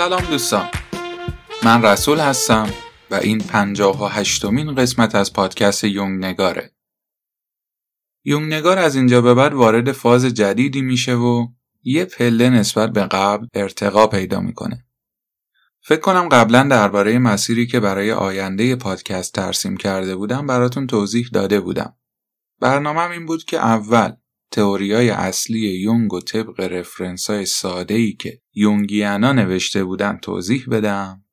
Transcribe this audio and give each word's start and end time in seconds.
سلام 0.00 0.24
دوستان. 0.24 0.68
من 1.64 1.82
رسول 1.82 2.18
هستم 2.18 2.70
و 3.10 3.14
این 3.14 3.38
پنجاه 3.38 4.04
و 4.04 4.06
هشتمین 4.06 4.74
قسمت 4.74 5.14
از 5.14 5.32
پادکست 5.32 5.84
یونگ 5.84 6.24
نگاره. 6.24 6.74
یونگ 8.24 8.54
نگار 8.54 8.78
از 8.78 8.96
اینجا 8.96 9.20
به 9.20 9.34
بعد 9.34 9.54
وارد 9.54 9.92
فاز 9.92 10.24
جدیدی 10.24 10.82
میشه 10.82 11.14
و 11.14 11.46
یه 11.82 12.04
پله 12.04 12.50
نسبت 12.50 12.92
به 12.92 13.00
قبل 13.00 13.46
ارتقا 13.54 14.06
پیدا 14.06 14.40
می‌کنه. 14.40 14.86
فکر 15.80 16.00
کنم 16.00 16.28
قبلا 16.28 16.62
درباره 16.62 17.18
مسیری 17.18 17.66
که 17.66 17.80
برای 17.80 18.12
آینده 18.12 18.76
پادکست 18.76 19.34
ترسیم 19.34 19.76
کرده 19.76 20.16
بودم 20.16 20.46
براتون 20.46 20.86
توضیح 20.86 21.28
داده 21.32 21.60
بودم. 21.60 21.96
برنامه 22.60 23.10
این 23.10 23.26
بود 23.26 23.44
که 23.44 23.56
اول 23.56 24.12
تئوریای 24.50 25.10
اصلی 25.10 25.58
یونگ 25.58 26.12
و 26.12 26.20
طبق 26.20 26.82
ساده 27.44 27.94
ای 27.94 28.12
که 28.12 28.40
یونگیانا 28.54 29.32
نوشته 29.32 29.84
بودن 29.84 30.18
توضیح 30.22 30.66
بدم. 30.70 31.24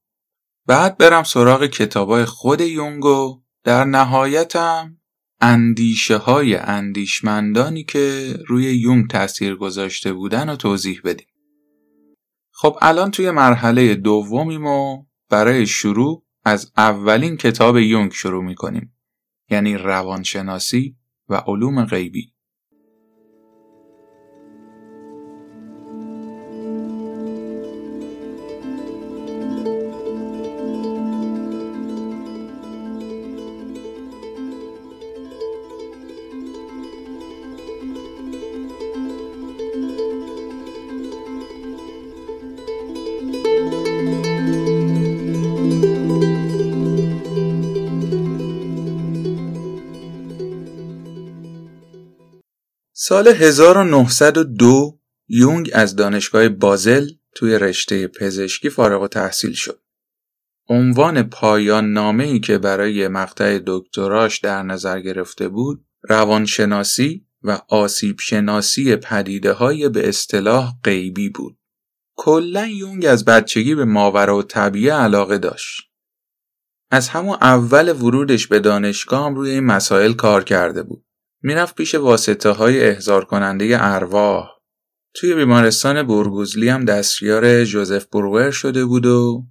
بعد 0.65 0.97
برم 0.97 1.23
سراغ 1.23 1.65
کتابای 1.65 2.25
خود 2.25 2.61
یونگ 2.61 3.05
و 3.05 3.41
در 3.63 3.83
نهایتم 3.83 4.97
اندیشه 5.41 6.17
های 6.17 6.55
اندیشمندانی 6.55 7.83
که 7.83 8.33
روی 8.47 8.63
یونگ 8.63 9.09
تاثیر 9.09 9.55
گذاشته 9.55 10.13
بودن 10.13 10.49
و 10.49 10.55
توضیح 10.55 11.01
بدیم. 11.03 11.27
خب 12.51 12.77
الان 12.81 13.11
توی 13.11 13.31
مرحله 13.31 13.95
دومیم 13.95 14.65
و 14.65 15.05
برای 15.29 15.67
شروع 15.67 16.25
از 16.43 16.71
اولین 16.77 17.37
کتاب 17.37 17.77
یونگ 17.77 18.11
شروع 18.11 18.43
می‌کنیم. 18.43 18.97
یعنی 19.49 19.77
روانشناسی 19.77 20.97
و 21.29 21.35
علوم 21.35 21.85
غیبی. 21.85 22.33
سال 53.09 53.27
1902 53.27 54.99
یونگ 55.27 55.69
از 55.73 55.95
دانشگاه 55.95 56.49
بازل 56.49 57.09
توی 57.35 57.59
رشته 57.59 58.07
پزشکی 58.07 58.69
فارغ 58.69 59.01
و 59.01 59.07
تحصیل 59.07 59.53
شد. 59.53 59.81
عنوان 60.69 61.23
پایان 61.23 61.93
نامه 61.93 62.23
ای 62.23 62.39
که 62.39 62.57
برای 62.57 63.07
مقطع 63.07 63.59
دکتراش 63.65 64.39
در 64.39 64.63
نظر 64.63 64.99
گرفته 64.99 65.47
بود 65.47 65.85
روانشناسی 66.01 67.25
و 67.43 67.61
آسیب 67.69 68.19
شناسی 68.19 68.95
پدیده 68.95 69.51
های 69.51 69.89
به 69.89 70.09
اصطلاح 70.09 70.73
غیبی 70.83 71.29
بود. 71.29 71.57
کلا 72.15 72.67
یونگ 72.67 73.05
از 73.05 73.25
بچگی 73.25 73.75
به 73.75 73.85
ماورا 73.85 74.37
و 74.37 74.43
طبیعه 74.43 74.93
علاقه 74.93 75.37
داشت. 75.37 75.81
از 76.91 77.09
همون 77.09 77.37
اول 77.41 77.89
ورودش 77.89 78.47
به 78.47 78.59
دانشگاه 78.59 79.25
هم 79.25 79.35
روی 79.35 79.49
این 79.49 79.63
مسائل 79.63 80.13
کار 80.13 80.43
کرده 80.43 80.83
بود. 80.83 81.06
می‌رفت 81.41 81.75
پیش 81.75 81.95
واسطه 81.95 82.49
های 82.49 82.83
احضار 82.83 83.25
کننده 83.25 83.77
ارواح 83.79 84.49
توی 85.13 85.33
بیمارستان 85.33 86.03
برگوزلی 86.03 86.69
هم 86.69 86.85
دستیار 86.85 87.63
جوزف 87.63 88.05
بروور 88.05 88.51
شده 88.51 88.85
بود 88.85 89.05
و 89.05 89.45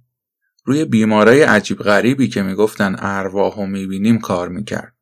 روی 0.65 0.85
بیمارای 0.85 1.41
عجیب 1.41 1.77
غریبی 1.77 2.27
که 2.27 2.41
می‌گفتن 2.41 2.95
ارواح 2.99 3.55
و 3.55 3.65
می‌بینیم 3.65 4.19
کار 4.19 4.49
می‌کرد. 4.49 4.97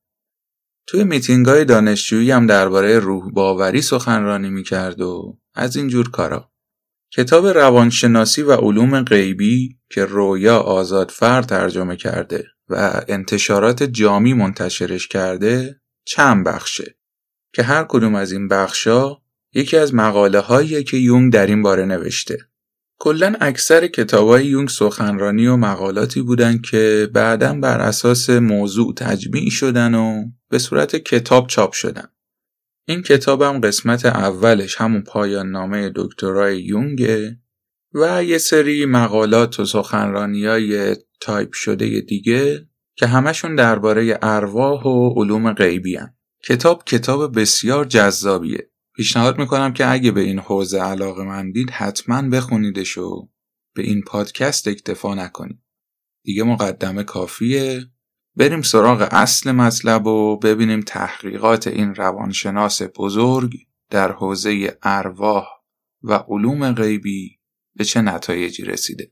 توی 0.88 1.04
میتینگ 1.04 1.46
های 1.46 1.66
دانشجویی 1.66 2.32
هم 2.32 2.48
درباره 2.48 3.00
روح 3.00 3.32
باوری 3.32 3.82
سخنرانی 3.82 4.50
می‌کرد 4.50 5.02
و 5.02 5.40
از 5.54 5.76
اینجور 5.76 6.12
کارا. 6.12 6.52
کتاب 7.14 7.48
روانشناسی 7.48 8.42
و 8.42 8.52
علوم 8.52 9.04
غیبی 9.04 9.80
که 9.90 10.06
رویا 10.06 10.60
آزادفر 10.60 11.42
ترجمه 11.42 11.96
کرده 11.96 12.46
و 12.70 13.02
انتشارات 13.08 13.84
جامی 13.84 14.34
منتشرش 14.34 15.08
کرده 15.08 15.82
چند 16.06 16.46
بخشه 16.46 16.96
که 17.54 17.64
هر 17.64 17.84
کدوم 17.90 18.16
از 18.16 18.32
این 18.32 18.48
بخشا 18.48 19.18
یکی 19.54 19.78
از 19.78 19.94
مقاله 19.94 20.40
هایی 20.40 20.84
که 20.84 20.98
یونگ 20.98 21.34
در 21.34 21.48
این 21.48 21.62
باره 21.62 21.86
نوشته. 21.86 22.38
کلا 23.00 23.36
اکثر 23.42 23.88
کتابای 23.88 24.46
یونگ 24.46 24.70
سخنرانی 24.70 25.48
و 25.48 25.56
مقالاتی 25.56 26.22
بودن 26.22 26.58
که 26.58 27.10
بعدا 27.14 27.54
بر 27.54 27.80
اساس 27.80 28.30
موضوع 28.30 28.94
تجمیع 28.94 29.50
شدن 29.50 29.96
و 29.96 30.26
به 30.50 30.60
صورت 30.60 30.96
کتاب 30.96 31.48
چاپ 31.48 31.74
شدن. 31.74 32.08
این 32.88 33.02
کتابم 33.02 33.60
قسمت 33.62 34.06
اولش 34.06 34.76
همون 34.76 35.02
پایان 35.02 35.52
نامه 35.52 35.92
دکترای 35.96 36.62
یونگه 36.62 37.40
و 37.94 38.24
یه 38.24 38.38
سری 38.38 38.86
مقالات 38.86 39.60
و 39.60 39.66
سخنرانی 39.66 40.46
های 40.46 40.96
تایپ 41.20 41.54
شده 41.54 42.02
دیگه 42.02 42.68
که 42.96 43.08
همشون 43.08 43.56
درباره 43.56 44.20
ارواح 44.22 44.84
و 44.84 45.14
علوم 45.16 45.54
غیبی 45.54 45.96
هن. 45.96 46.18
کتاب 46.48 46.84
کتاب 46.84 47.40
بسیار 47.40 47.86
جذابیه. 47.86 48.70
پیشنهاد 48.96 49.38
می‌کنم 49.38 49.74
که 49.74 49.92
اگه 49.92 50.12
به 50.12 50.22
این 50.22 50.40
حوزه 50.40 50.80
علاقه 50.80 51.24
من 51.24 51.52
دید 51.52 51.70
حتما 51.70 52.22
بخونیدش 52.22 52.98
و 52.98 53.30
به 53.76 53.84
این 53.84 54.02
پادکست 54.02 54.68
اکتفا 54.68 55.16
نکنید. 55.16 55.62
دیگه 56.24 56.44
مقدمه 56.44 57.04
کافیه. 57.04 57.86
بریم 58.36 58.62
سراغ 58.62 59.08
اصل 59.12 59.52
مطلب 59.52 60.08
و 60.08 60.40
ببینیم 60.40 60.82
تحقیقات 60.82 61.68
این 61.68 61.96
روانشناس 61.96 62.82
بزرگ 62.98 63.54
در 63.90 64.12
حوزه 64.12 64.78
ارواح 64.84 65.48
و 66.04 66.14
علوم 66.28 66.72
غیبی 66.72 67.40
به 67.76 67.84
چه 67.84 68.02
نتایجی 68.02 68.64
رسیده. 68.64 69.12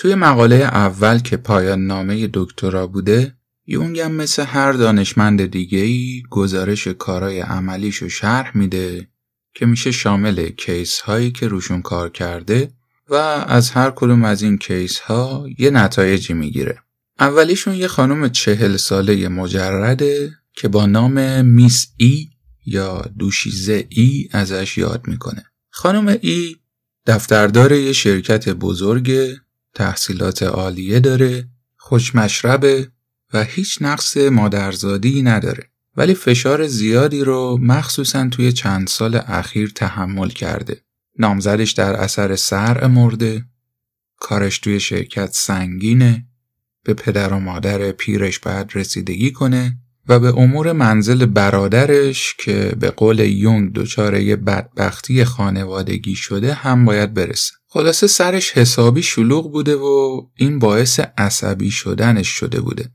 توی 0.00 0.14
مقاله 0.14 0.56
اول 0.56 1.18
که 1.18 1.36
پایان 1.36 1.86
نامه 1.86 2.30
دکترا 2.34 2.86
بوده 2.86 3.34
یونگ 3.66 4.00
هم 4.00 4.12
مثل 4.12 4.42
هر 4.42 4.72
دانشمند 4.72 5.46
دیگه 5.46 5.78
ای 5.78 6.22
گزارش 6.30 6.88
کارای 6.88 7.40
عملیشو 7.40 8.08
شرح 8.08 8.56
میده 8.56 9.08
که 9.54 9.66
میشه 9.66 9.90
شامل 9.90 10.48
case 10.48 11.00
هایی 11.00 11.30
که 11.30 11.48
روشون 11.48 11.82
کار 11.82 12.10
کرده 12.10 12.70
و 13.08 13.14
از 13.14 13.70
هر 13.70 13.90
کدوم 13.90 14.24
از 14.24 14.42
این 14.42 14.58
case 14.58 14.98
ها 14.98 15.46
یه 15.58 15.70
نتایجی 15.70 16.34
می‌گیره. 16.34 16.78
اولیشون 17.18 17.74
یه 17.74 17.88
خانم 17.88 18.28
چهل 18.28 18.76
ساله 18.76 19.28
مجرده 19.28 20.30
که 20.52 20.68
با 20.68 20.86
نام 20.86 21.44
Miss 21.44 21.86
E 21.96 22.28
یا 22.66 23.04
دوشیزه 23.18 23.86
E 23.88 24.28
ازش 24.32 24.78
یاد 24.78 25.02
می‌کنه. 25.06 25.44
خانم 25.70 26.18
ای 26.20 26.56
دفتردار 27.06 27.72
یه 27.72 27.92
شرکت 27.92 28.48
بزرگ 28.48 29.36
تحصیلات 29.74 30.42
عالیه 30.42 31.00
داره، 31.00 31.48
خوشمشربه 31.76 32.90
و 33.32 33.44
هیچ 33.44 33.78
نقص 33.80 34.16
مادرزادی 34.16 35.22
نداره. 35.22 35.70
ولی 35.96 36.14
فشار 36.14 36.66
زیادی 36.66 37.24
رو 37.24 37.58
مخصوصا 37.60 38.28
توی 38.28 38.52
چند 38.52 38.86
سال 38.86 39.20
اخیر 39.26 39.72
تحمل 39.74 40.28
کرده. 40.28 40.80
نامزدش 41.18 41.70
در 41.72 41.94
اثر 41.94 42.36
سرع 42.36 42.86
مرده، 42.86 43.44
کارش 44.16 44.58
توی 44.58 44.80
شرکت 44.80 45.30
سنگینه، 45.32 46.26
به 46.84 46.94
پدر 46.94 47.32
و 47.32 47.40
مادر 47.40 47.92
پیرش 47.92 48.38
باید 48.38 48.70
رسیدگی 48.74 49.32
کنه 49.32 49.78
و 50.10 50.18
به 50.18 50.38
امور 50.38 50.72
منزل 50.72 51.26
برادرش 51.26 52.34
که 52.38 52.76
به 52.80 52.90
قول 52.90 53.18
یونگ 53.18 53.72
دچار 53.72 54.14
بدبختی 54.20 55.24
خانوادگی 55.24 56.14
شده 56.14 56.52
هم 56.52 56.84
باید 56.84 57.14
برسه. 57.14 57.52
خلاصه 57.68 58.06
سرش 58.06 58.52
حسابی 58.52 59.02
شلوغ 59.02 59.52
بوده 59.52 59.76
و 59.76 60.22
این 60.36 60.58
باعث 60.58 61.00
عصبی 61.18 61.70
شدنش 61.70 62.28
شده 62.28 62.60
بوده. 62.60 62.90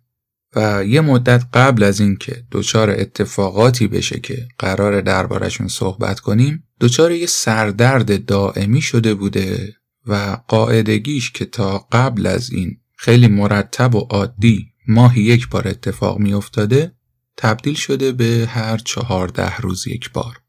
و 0.55 0.85
یه 0.85 1.01
مدت 1.01 1.43
قبل 1.53 1.83
از 1.83 1.99
اینکه 1.99 2.43
دچار 2.51 2.89
اتفاقاتی 2.89 3.87
بشه 3.87 4.19
که 4.19 4.47
قرار 4.59 5.01
دربارشون 5.01 5.67
صحبت 5.67 6.19
کنیم 6.19 6.63
دچار 6.79 7.11
یه 7.11 7.25
سردرد 7.25 8.25
دائمی 8.25 8.81
شده 8.81 9.13
بوده 9.13 9.75
و 10.07 10.37
قاعدگیش 10.47 11.31
که 11.31 11.45
تا 11.45 11.87
قبل 11.91 12.25
از 12.25 12.49
این 12.51 12.77
خیلی 12.97 13.27
مرتب 13.27 13.95
و 13.95 13.99
عادی 13.99 14.67
ماهی 14.87 15.21
یک 15.21 15.49
بار 15.49 15.67
اتفاق 15.67 16.19
می 16.19 16.33
افتاده 16.33 16.91
تبدیل 17.37 17.75
شده 17.75 18.11
به 18.11 18.49
هر 18.49 18.77
چهارده 18.77 19.57
روز 19.57 19.87
یک 19.87 20.11
بار. 20.11 20.41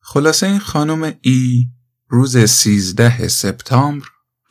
خلاصه 0.00 0.46
این 0.46 0.58
خانم 0.58 1.14
ای 1.20 1.66
روز 2.08 2.36
13 2.38 3.28
سپتامبر 3.28 4.06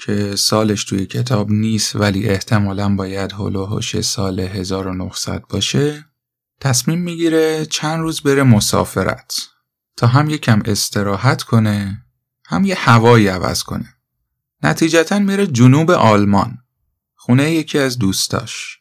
که 0.06 0.36
سالش 0.36 0.84
توی 0.84 1.06
کتاب 1.06 1.52
نیست 1.52 1.96
ولی 1.96 2.30
احتمالا 2.30 2.96
باید 2.96 3.32
هلوهوش 3.32 4.02
سال 4.02 4.40
1900 4.40 5.44
باشه 5.50 6.06
تصمیم 6.60 7.00
می‌گیره 7.00 7.66
چند 7.66 8.00
روز 8.00 8.22
بره 8.22 8.44
مسافرت. 8.44 9.34
تا 9.98 10.08
هم 10.08 10.30
یکم 10.30 10.62
استراحت 10.66 11.44
کنه 11.44 12.06
هم 12.46 12.66
یه 12.66 12.76
هوایی 12.78 13.28
عوض 13.28 13.64
کنه. 13.64 13.96
نتیجتا 14.64 15.20
میره 15.20 15.48
جنوب 15.48 15.92
آلمان 15.92 16.58
خونه 17.16 17.52
یکی 17.52 17.80
از 17.80 18.00
دوستاش. 18.00 18.81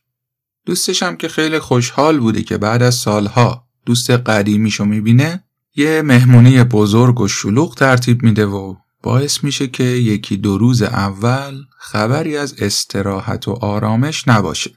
دوستش 0.67 1.03
هم 1.03 1.17
که 1.17 1.29
خیلی 1.29 1.59
خوشحال 1.59 2.21
بوده 2.21 2.43
که 2.43 2.59
بعد 2.59 2.83
از 2.83 2.95
سالها 2.95 3.69
دوست 3.87 4.11
قدیمیشو 4.11 4.85
می‌بینه 4.85 5.45
یه 5.75 6.03
مهمونی 6.03 6.65
بزرگ 6.65 7.21
و 7.21 7.29
شلوغ 7.29 7.75
ترتیب 7.75 8.23
میده 8.23 8.47
و 8.47 8.75
باعث 9.03 9.45
میشه 9.45 9.67
که 9.67 9.85
یکی 9.85 10.37
دو 10.37 10.59
روز 10.59 10.83
اول 10.83 11.65
خبری 11.79 12.37
از 12.37 12.55
استراحت 12.59 13.49
و 13.49 13.53
آرامش 13.53 14.29
نباشه. 14.29 14.71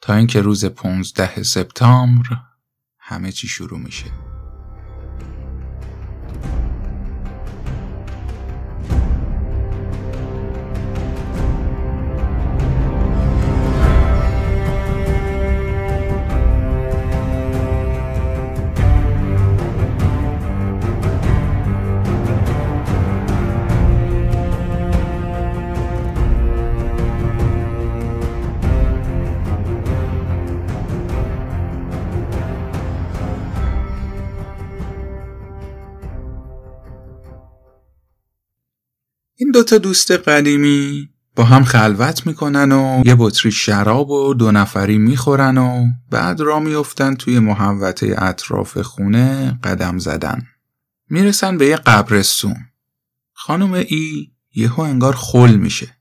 تا 0.00 0.14
اینکه 0.14 0.40
روز 0.40 0.64
15 0.64 1.42
سپتامبر 1.42 2.26
همه 2.98 3.32
چی 3.32 3.48
شروع 3.48 3.78
میشه. 3.78 4.27
دوتا 39.58 39.78
دوست 39.78 40.10
قدیمی 40.10 41.08
با 41.36 41.44
هم 41.44 41.64
خلوت 41.64 42.26
می‌کنن 42.26 42.72
و 42.72 43.02
یه 43.04 43.16
بطری 43.18 43.52
شراب 43.52 44.10
و 44.10 44.34
دو 44.34 44.52
نفری 44.52 44.98
می‌خورن 44.98 45.58
و 45.58 45.86
بعد 46.10 46.40
را 46.40 46.60
میفتن 46.60 47.14
توی 47.14 47.38
محوطه 47.38 48.14
اطراف 48.18 48.78
خونه 48.78 49.58
قدم 49.64 49.98
زدن. 49.98 50.46
می‌رسن 51.10 51.58
به 51.58 51.66
یه 51.66 51.76
قبرستون. 51.76 52.56
خانم 53.32 53.72
ای 53.72 54.30
یهو 54.54 54.80
انگار 54.80 55.16
خل 55.16 55.56
میشه. 55.56 55.96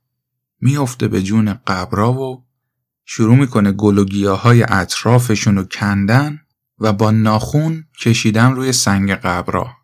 میافته 0.62 1.07
به 1.07 1.21
جون 1.21 1.53
قبرا 1.53 2.13
و 2.13 2.45
شروع 3.06 3.36
می‌کنه 3.36 3.71
گل 3.71 3.98
و 3.98 4.06
گیاهای 4.06 4.63
اطرافشون 4.63 5.56
رو 5.56 5.63
کندن 5.63 6.39
و 6.80 6.94
با 6.94 7.12
ناخون 7.12 7.83
کشیدن 8.00 8.51
روی 8.51 8.71
سنگ 8.71 9.12
قبرا. 9.12 9.76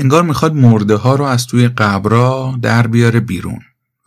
انگار 0.00 0.22
می‌خواد 0.22 0.54
مرده 0.54 0.96
ها 0.96 1.14
رو 1.14 1.24
از 1.24 1.46
توی 1.46 1.68
قبرا 1.68 2.58
در 2.62 2.86
بیاره 2.86 3.20
بیرون. 3.20 3.60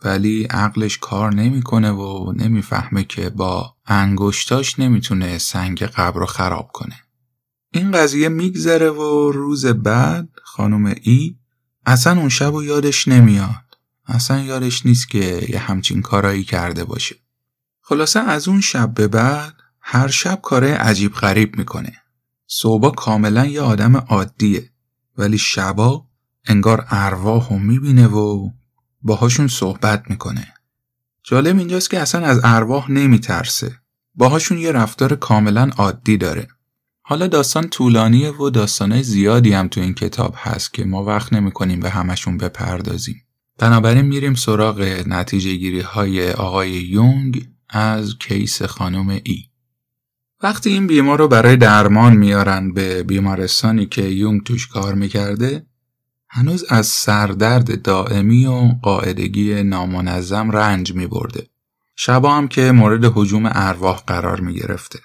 ولی 0.04 0.44
عقلش 0.44 0.98
کار 0.98 1.34
نمی‌کنه 1.34 1.90
و 1.90 2.32
نمی‌فهمه 2.36 3.04
که 3.04 3.30
با 3.30 3.74
انگشتاش 3.86 4.78
نمی‌تونه 4.78 5.38
سنگ 5.38 5.82
قبر 5.82 6.20
رو 6.20 6.26
خراب 6.26 6.70
کنه. 6.72 6.96
این 7.72 7.90
قضیه 7.90 8.28
میگذره 8.28 8.90
و 8.90 9.32
روز 9.32 9.66
بعد 9.66 10.28
خانم 10.44 10.94
ای 11.02 11.36
اصلا 11.86 12.20
اون 12.20 12.28
شب 12.28 12.54
و 12.54 12.64
یادش 12.64 13.08
نمیاد. 13.08 13.64
اصلا 14.06 14.40
یادش 14.40 14.86
نیست 14.86 15.08
که 15.08 15.46
یه 15.48 15.58
همچین 15.58 16.02
کارایی 16.02 16.44
کرده 16.44 16.84
باشه. 16.84 17.16
خلاصه 17.80 18.20
از 18.20 18.48
اون 18.48 18.60
شب 18.60 18.94
به 18.94 19.08
بعد 19.08 19.54
هر 19.80 20.08
شب 20.08 20.40
کاره 20.42 20.74
عجیب 20.74 21.12
غریب 21.12 21.56
می‌کنه. 21.56 21.92
صبح 22.46 22.94
کاملا 22.94 23.46
یه 23.46 23.60
آدم 23.60 23.96
عادیه. 23.96 24.73
ولی 25.18 25.38
شبا 25.38 26.06
انگار 26.46 26.86
ارواح 26.88 27.48
رو 27.50 27.58
می‌بینه 27.58 28.06
و 28.06 28.50
باهاشون 29.02 29.48
صحبت 29.48 30.10
می‌کنه. 30.10 30.54
جالب 31.22 31.58
اینجاست 31.58 31.90
که 31.90 32.00
اصلا 32.00 32.26
از 32.26 32.40
ارواح 32.44 32.90
نمیترسه. 32.90 33.78
باهاشون 34.14 34.58
یه 34.58 34.72
رفتار 34.72 35.16
کاملا 35.16 35.70
عادی 35.76 36.16
داره. 36.16 36.48
حالا 37.02 37.26
داستان 37.26 37.68
طولانیه 37.68 38.30
و 38.30 38.50
داستانهای 38.50 39.02
زیادی 39.02 39.52
هم 39.52 39.68
تو 39.68 39.80
این 39.80 39.94
کتاب 39.94 40.34
هست 40.38 40.74
که 40.74 40.84
ما 40.84 41.04
وقت 41.04 41.32
نمی‌کنیم 41.32 41.80
به 41.80 41.90
همشون 41.90 42.38
بپردازیم. 42.38 43.22
بنابراین 43.58 44.04
میریم 44.04 44.34
سراغ 44.34 45.02
نتیجه 45.06 45.54
گیری 45.54 45.80
های 45.80 46.30
آقای 46.30 46.70
یونگ 46.70 47.48
از 47.68 48.18
کیس 48.18 48.62
خانم 48.62 49.08
ای. 49.08 49.48
وقتی 50.44 50.70
این 50.70 50.86
بیمار 50.86 51.18
رو 51.18 51.28
برای 51.28 51.56
درمان 51.56 52.16
میارن 52.16 52.72
به 52.72 53.02
بیمارستانی 53.02 53.86
که 53.86 54.02
یونگ 54.02 54.42
توش 54.42 54.66
کار 54.66 54.94
می‌کرده 54.94 55.66
هنوز 56.28 56.64
از 56.68 56.86
سردرد 56.86 57.82
دائمی 57.82 58.46
و 58.46 58.68
قاعدگی 58.82 59.62
نامنظم 59.62 60.50
رنج 60.50 60.94
میبرده. 60.94 61.46
شبا 61.96 62.34
هم 62.34 62.48
که 62.48 62.72
مورد 62.72 63.12
حجوم 63.14 63.50
ارواح 63.52 64.02
قرار 64.06 64.40
می‌گرفته. 64.40 64.98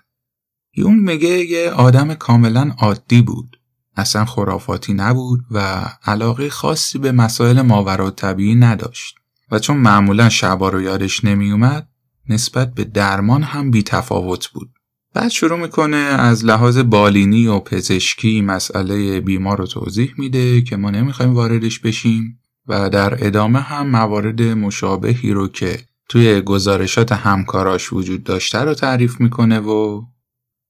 یونگ 0.77 1.01
میگه 1.09 1.29
یه 1.29 1.71
آدم 1.71 2.13
کاملا 2.13 2.71
عادی 2.77 3.21
بود. 3.21 3.59
اصلا 3.95 4.25
خرافاتی 4.25 4.93
نبود 4.93 5.39
و 5.51 5.85
علاقه 6.05 6.49
خاصی 6.49 6.99
به 6.99 7.11
مسائل 7.11 7.61
ماورا 7.61 8.11
طبیعی 8.11 8.55
نداشت 8.55 9.15
و 9.51 9.59
چون 9.59 9.77
معمولا 9.77 10.29
شبا 10.29 10.69
رو 10.69 10.81
یادش 10.81 11.25
نمیومد 11.25 11.87
نسبت 12.29 12.73
به 12.73 12.83
درمان 12.83 13.43
هم 13.43 13.71
بی 13.71 13.83
تفاوت 13.83 14.47
بود. 14.47 14.78
بعد 15.13 15.27
شروع 15.27 15.59
می‌کنه 15.59 15.97
از 15.97 16.45
لحاظ 16.45 16.77
بالینی 16.77 17.47
و 17.47 17.59
پزشکی 17.59 18.41
مسئله 18.41 19.19
بیمار 19.19 19.57
رو 19.57 19.65
توضیح 19.65 20.13
میده 20.17 20.61
که 20.61 20.77
ما 20.77 20.91
نمی‌خوایم 20.91 21.33
واردش 21.33 21.79
بشیم 21.79 22.39
و 22.67 22.89
در 22.89 23.25
ادامه 23.27 23.59
هم 23.59 23.87
موارد 23.87 24.41
مشابهی 24.41 25.31
رو 25.31 25.47
که 25.47 25.79
توی 26.09 26.41
گزارشات 26.41 27.11
همکاراش 27.11 27.93
وجود 27.93 28.23
داشته 28.23 28.59
رو 28.59 28.73
تعریف 28.73 29.21
می‌کنه 29.21 29.59
و 29.59 30.01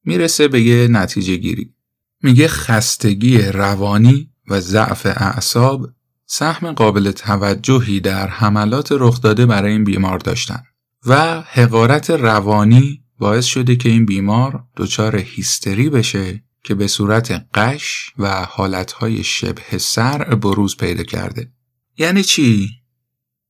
می‌رسه 0.05 0.47
به 0.47 0.61
یه 0.61 0.87
نتیجه 0.87 1.35
گیری. 1.35 1.73
میگه 2.23 2.47
خستگی 2.47 3.37
روانی 3.37 4.29
و 4.49 4.59
ضعف 4.59 5.05
اعصاب 5.05 5.89
سهم 6.25 6.71
قابل 6.71 7.11
توجهی 7.11 7.99
در 7.99 8.27
حملات 8.27 8.91
رخ 8.91 9.21
داده 9.21 9.45
برای 9.45 9.71
این 9.71 9.83
بیمار 9.83 10.19
داشتن 10.19 10.63
و 11.05 11.41
حقارت 11.41 12.09
روانی 12.09 13.03
باعث 13.19 13.45
شده 13.45 13.75
که 13.75 13.89
این 13.89 14.05
بیمار 14.05 14.63
دچار 14.77 15.15
هیستری 15.15 15.89
بشه 15.89 16.43
که 16.63 16.75
به 16.75 16.87
صورت 16.87 17.31
قش 17.53 18.11
و 18.17 18.45
حالتهای 18.45 19.23
شبه 19.23 19.77
سر 19.77 20.17
بروز 20.23 20.77
پیدا 20.77 21.03
کرده. 21.03 21.51
یعنی 21.97 22.23
چی؟ 22.23 22.69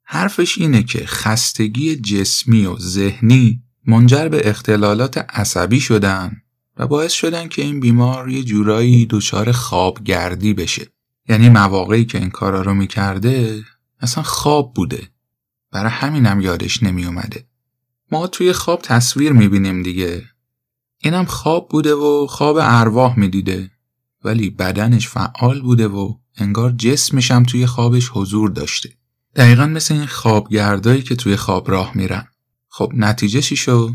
حرفش 0.03 0.57
اینه 0.57 0.83
که 0.83 1.05
خستگی 1.05 1.95
جسمی 1.95 2.65
و 2.65 2.75
ذهنی 2.77 3.63
منجر 3.85 4.27
به 4.27 4.49
اختلالات 4.49 5.17
عصبی 5.17 5.79
شدن 5.79 6.41
و 6.77 6.87
باعث 6.87 7.11
شدن 7.11 7.47
که 7.47 7.61
این 7.61 7.79
بیمار 7.79 8.29
یه 8.29 8.43
جورایی 8.43 9.05
دچار 9.05 9.51
خوابگردی 9.51 10.53
بشه. 10.53 10.87
یعنی 11.29 11.49
مواقعی 11.49 12.05
که 12.05 12.17
این 12.17 12.29
کارا 12.29 12.61
رو 12.61 12.73
می‌کرده 12.73 13.63
اصلا 13.99 14.23
خواب 14.23 14.73
بوده. 14.73 15.09
برای 15.71 15.91
همینم 15.91 16.41
یادش 16.41 16.83
نمی 16.83 17.05
اومده. 17.05 17.48
ما 18.11 18.27
توی 18.27 18.53
خواب 18.53 18.81
تصویر 18.81 19.31
می‌بینیم 19.31 19.83
دیگه. 19.83 20.23
اینم 21.03 21.25
خواب 21.25 21.69
بوده 21.69 21.93
و 21.93 22.27
خواب 22.27 22.57
ارواح 22.59 23.19
می‌دیده. 23.19 23.71
ولی 24.23 24.49
بدنش 24.49 25.07
فعال 25.07 25.61
بوده 25.61 25.87
و 25.87 26.13
انگار 26.37 26.71
جسمش 26.71 27.31
هم 27.31 27.43
توی 27.43 27.65
خوابش 27.65 28.09
حضور 28.13 28.49
داشته. 28.49 28.89
دقیقا 29.35 29.65
مثل 29.65 29.93
این 29.93 30.05
خوابگردایی 30.05 31.01
که 31.01 31.15
توی 31.15 31.35
خواب 31.35 31.71
راه 31.71 31.91
میرن. 31.95 32.27
خب 32.67 32.91
نتیجه 32.95 33.41
چی 33.41 33.55
شد؟ 33.55 33.91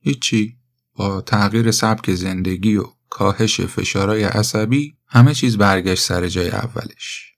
هیچی. 0.00 0.56
با 0.94 1.20
تغییر 1.20 1.70
سبک 1.70 2.14
زندگی 2.14 2.76
و 2.76 2.84
کاهش 3.08 3.60
فشارهای 3.60 4.24
عصبی 4.24 4.96
همه 5.06 5.34
چیز 5.34 5.56
برگشت 5.58 6.02
سر 6.02 6.28
جای 6.28 6.50
اولش. 6.50 7.32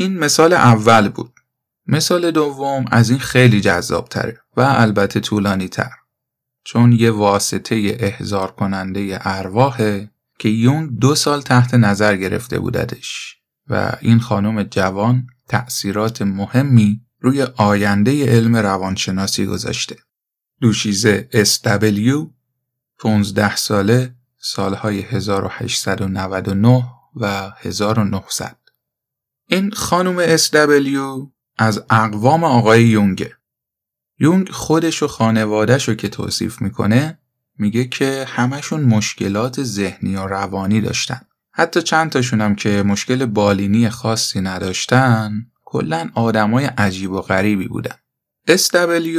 این 0.00 0.18
مثال 0.18 0.52
اول 0.52 1.08
بود. 1.08 1.32
مثال 1.86 2.30
دوم 2.30 2.84
از 2.90 3.10
این 3.10 3.18
خیلی 3.18 3.60
جذاب 3.60 4.08
تره 4.08 4.40
و 4.56 4.60
البته 4.60 5.20
طولانی 5.20 5.68
تر. 5.68 5.90
چون 6.64 6.92
یه 6.92 7.10
واسطه 7.10 7.96
احضار 8.00 8.50
کننده 8.50 9.18
ارواحه 9.20 10.10
که 10.38 10.48
یونگ 10.48 10.98
دو 10.98 11.14
سال 11.14 11.42
تحت 11.42 11.74
نظر 11.74 12.16
گرفته 12.16 12.58
بوددش 12.58 13.36
و 13.68 13.92
این 14.00 14.20
خانم 14.20 14.62
جوان 14.62 15.26
تأثیرات 15.48 16.22
مهمی 16.22 17.00
روی 17.20 17.42
آینده 17.42 18.26
علم 18.26 18.56
روانشناسی 18.56 19.46
گذاشته. 19.46 19.96
دوشیزه 20.60 21.28
SW 21.32 22.26
15 22.98 23.56
ساله 23.56 24.14
سالهای 24.38 25.00
1899 25.00 26.84
و 27.16 27.52
1900 27.56 28.59
این 29.52 29.70
خانم 29.70 30.36
SW 30.36 31.28
از 31.58 31.82
اقوام 31.90 32.44
آقای 32.44 32.84
یونگه 32.84 33.36
یونگ 34.18 34.50
خودش 34.50 35.02
و 35.02 35.06
خانوادش 35.06 35.88
رو 35.88 35.94
که 35.94 36.08
توصیف 36.08 36.62
می‌کنه 36.62 37.18
میگه 37.58 37.84
که 37.84 38.24
همشون 38.28 38.80
مشکلات 38.80 39.62
ذهنی 39.62 40.16
و 40.16 40.26
روانی 40.26 40.80
داشتن. 40.80 41.20
حتی 41.52 41.82
چند 41.82 42.10
تاشون 42.10 42.40
هم 42.40 42.54
که 42.54 42.82
مشکل 42.82 43.26
بالینی 43.26 43.88
خاصی 43.88 44.40
نداشتن 44.40 45.32
کلا 45.64 46.10
آدمای 46.14 46.64
عجیب 46.64 47.10
و 47.10 47.20
غریبی 47.20 47.68
بودن. 47.68 47.96
SW 48.50 49.18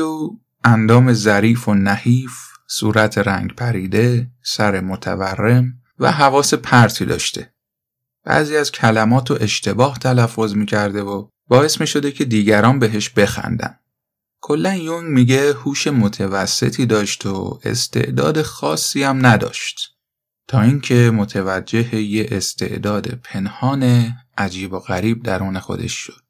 اندام 0.63 1.13
ظریف 1.13 1.67
و 1.67 1.73
نحیف 1.73 2.33
صورت 2.67 3.17
رنگ 3.17 3.55
پریده 3.55 4.31
سر 4.43 4.81
متورم 4.81 5.73
و 5.99 6.11
حواس 6.11 6.53
پرتی 6.53 7.05
داشته. 7.05 7.53
بعضی 8.23 8.57
از 8.57 8.71
کلمات 8.71 9.31
و 9.31 9.37
اشتباه 9.41 9.99
تلفظ 9.99 10.55
می‌کرده 10.55 11.01
و 11.03 11.27
باعث 11.47 11.81
می‌شده 11.81 12.11
که 12.11 12.25
دیگران 12.25 12.79
بهش 12.79 13.09
بخندن. 13.09 13.79
کلا 14.41 14.75
یونگ 14.75 15.09
میگه 15.09 15.53
هوش 15.53 15.87
متوسطی 15.87 16.85
داشت 16.85 17.25
و 17.25 17.59
استعداد 17.63 18.41
خاصی 18.41 19.03
هم 19.03 19.25
نداشت. 19.25 19.95
تا 20.47 20.61
اینکه 20.61 21.11
متوجه 21.13 21.95
یه 21.95 22.27
استعداد 22.31 23.07
پنهان 23.07 24.13
عجیب 24.37 24.73
و 24.73 24.79
غریب 24.79 25.23
درون 25.23 25.59
خودش 25.59 25.93
شد. 25.93 26.21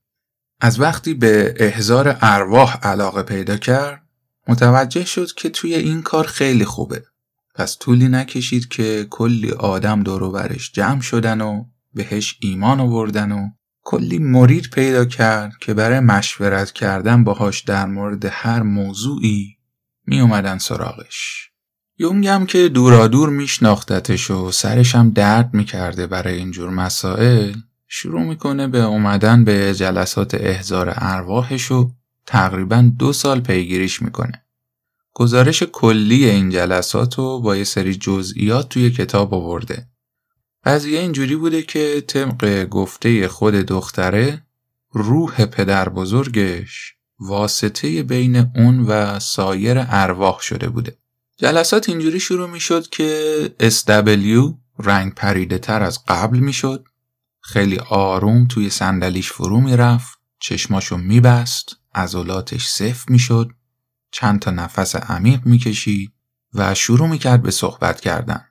از 0.62 0.80
وقتی 0.80 1.14
به 1.14 1.54
احزار 1.58 2.18
ارواح 2.22 2.78
علاقه 2.78 3.24
پیدا 3.24 3.58
کرد 3.58 4.02
متوجه 4.48 5.06
شد 5.06 5.34
که 5.34 5.50
توی 5.50 5.76
این 5.76 6.02
کار 6.02 6.28
خیلی 6.28 6.66
خوبه. 6.66 7.04
پس 7.56 7.78
طولی 7.80 8.08
نکشید 8.08 8.68
که 8.68 9.08
کلی 9.10 9.52
آدم 9.52 10.04
دوروبرش 10.04 10.72
جمع 10.72 11.02
شدن 11.02 11.42
و 11.42 11.66
بهش 11.94 12.38
ایمان 12.40 12.80
آوردن 12.80 13.32
و 13.32 13.50
کلی 13.84 14.20
مرید 14.20 14.70
پیدا 14.70 15.06
کرد 15.06 15.52
که 15.62 15.74
برای 15.74 16.00
مشورت 16.00 16.72
کردن 16.72 17.24
باهاش 17.24 17.62
در 17.62 17.86
مورد 17.86 18.26
هر 18.26 18.62
موضوعی 18.62 19.58
می 20.06 20.20
اومدن 20.20 20.58
سراغش. 20.58 21.50
یونگ 21.98 22.28
هم 22.28 22.46
که 22.46 22.70
دورادور 22.70 23.30
میشناختتش 23.30 24.32
و 24.32 24.52
سرش 24.52 24.96
هم 24.96 25.10
درد 25.10 25.54
می‌کرده 25.54 26.08
برای 26.08 26.38
اینجور 26.38 26.70
مسائل 26.70 27.54
شروع 27.88 28.22
می‌کنه 28.22 28.68
به 28.68 28.84
اومدن 28.84 29.44
به 29.44 29.74
جلسات 29.74 30.36
احزار 30.36 30.94
ارواحش 30.96 31.72
و 31.72 31.92
تقریبا 32.26 32.92
دو 33.00 33.14
سال 33.14 33.40
پیگیریش 33.40 34.02
می‌کنه. 34.02 34.46
گزارش 35.14 35.64
کلی 35.64 36.26
این 36.26 36.50
جلسات 36.50 37.16
رو 37.16 37.42
با 37.42 37.56
یه 37.56 37.64
سری 37.64 37.96
جزئیات 37.96 38.70
توی 38.70 38.92
کتاب 38.92 39.34
آورده 39.34 39.88
قضیه 40.66 41.00
اینجوری 41.00 41.36
بوده 41.36 41.62
که 41.62 42.04
طبق 42.08 42.66
گفته 42.66 43.28
خود 43.28 43.54
دختره 43.54 44.46
روح 44.92 45.46
پدر 45.46 45.90
بزرگش 45.90 46.96
واسطه 47.20 48.04
بین 48.04 48.36
اون 48.56 48.80
و 48.80 49.20
سایر 49.20 49.86
ارواح 49.90 50.40
شده 50.40 50.70
بوده. 50.70 50.98
جلسات 51.38 51.90
اینجوری 51.90 52.20
شروع 52.20 52.50
می 52.50 52.60
شد 52.60 52.90
که 52.90 53.54
SW 53.60 54.54
رنگ 54.80 55.14
پریده 55.14 55.58
تر 55.58 55.84
از 55.84 56.06
قبل 56.08 56.40
می 56.40 56.54
شد. 56.54 56.86
خیلی 57.40 57.80
آروم 57.90 58.48
توی 58.48 58.70
صندلیش 58.70 59.32
فرو 59.32 59.62
می 59.62 59.78
رفت. 59.78 60.20
چشماشو 60.40 60.98
می 60.98 61.20
بست. 61.20 61.76
عضلاتش 61.96 62.68
صفر 62.68 63.06
می 63.12 63.20
شد. 63.20 63.50
چند 64.12 64.40
تا 64.40 64.52
نفس 64.52 64.96
عمیق 64.96 65.46
می 65.46 65.58
کشید 65.58 66.14
و 66.54 66.76
شروع 66.76 67.08
می 67.08 67.18
کرد 67.18 67.42
به 67.42 67.52
صحبت 67.52 68.02
کردن. 68.02 68.51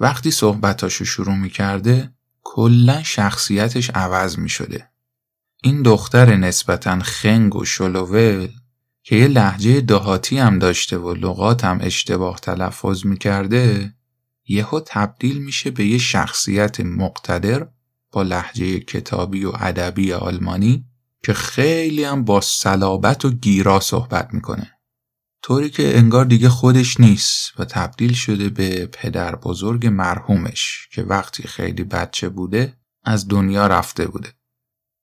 وقتی 0.00 0.30
صحبتاشو 0.30 1.04
شروع 1.04 1.34
می‌کرده 1.34 2.12
کلا 2.42 3.02
شخصیتش 3.02 3.90
عوض 3.90 4.38
می‌شده. 4.38 4.88
این 5.62 5.82
دختر 5.82 6.36
نسبتا 6.36 6.98
خنگ 6.98 7.56
و 7.56 7.64
شلوول 7.64 8.48
که 9.02 9.16
یه 9.16 9.28
لحجه 9.28 9.80
دهاتی 9.80 10.38
هم 10.38 10.58
داشته 10.58 10.98
و 10.98 11.14
لغات 11.14 11.64
هم 11.64 11.78
اشتباه 11.82 12.40
تلفظ 12.40 13.06
می‌کرده 13.06 13.94
یهو 14.48 14.80
تبدیل 14.86 15.38
میشه 15.38 15.70
به 15.70 15.86
یه 15.86 15.98
شخصیت 15.98 16.80
مقتدر 16.80 17.66
با 18.12 18.22
لحجه 18.22 18.80
کتابی 18.80 19.44
و 19.44 19.52
ادبی 19.60 20.12
آلمانی 20.12 20.84
که 21.24 21.32
خیلی 21.32 22.04
هم 22.04 22.24
با 22.24 22.40
صلابت 22.40 23.24
و 23.24 23.30
گیرا 23.30 23.80
صحبت 23.80 24.34
می‌کنه. 24.34 24.75
طوری 25.46 25.70
که 25.70 25.98
انگار 25.98 26.24
دیگه 26.24 26.48
خودش 26.48 27.00
نیست 27.00 27.52
و 27.58 27.64
تبدیل 27.64 28.12
شده 28.12 28.48
به 28.48 28.86
پدر 28.86 29.36
بزرگ 29.36 29.86
مرحومش 29.86 30.88
که 30.92 31.02
وقتی 31.02 31.42
خیلی 31.42 31.84
بچه 31.84 32.28
بوده 32.28 32.76
از 33.04 33.28
دنیا 33.28 33.66
رفته 33.66 34.06
بوده. 34.06 34.32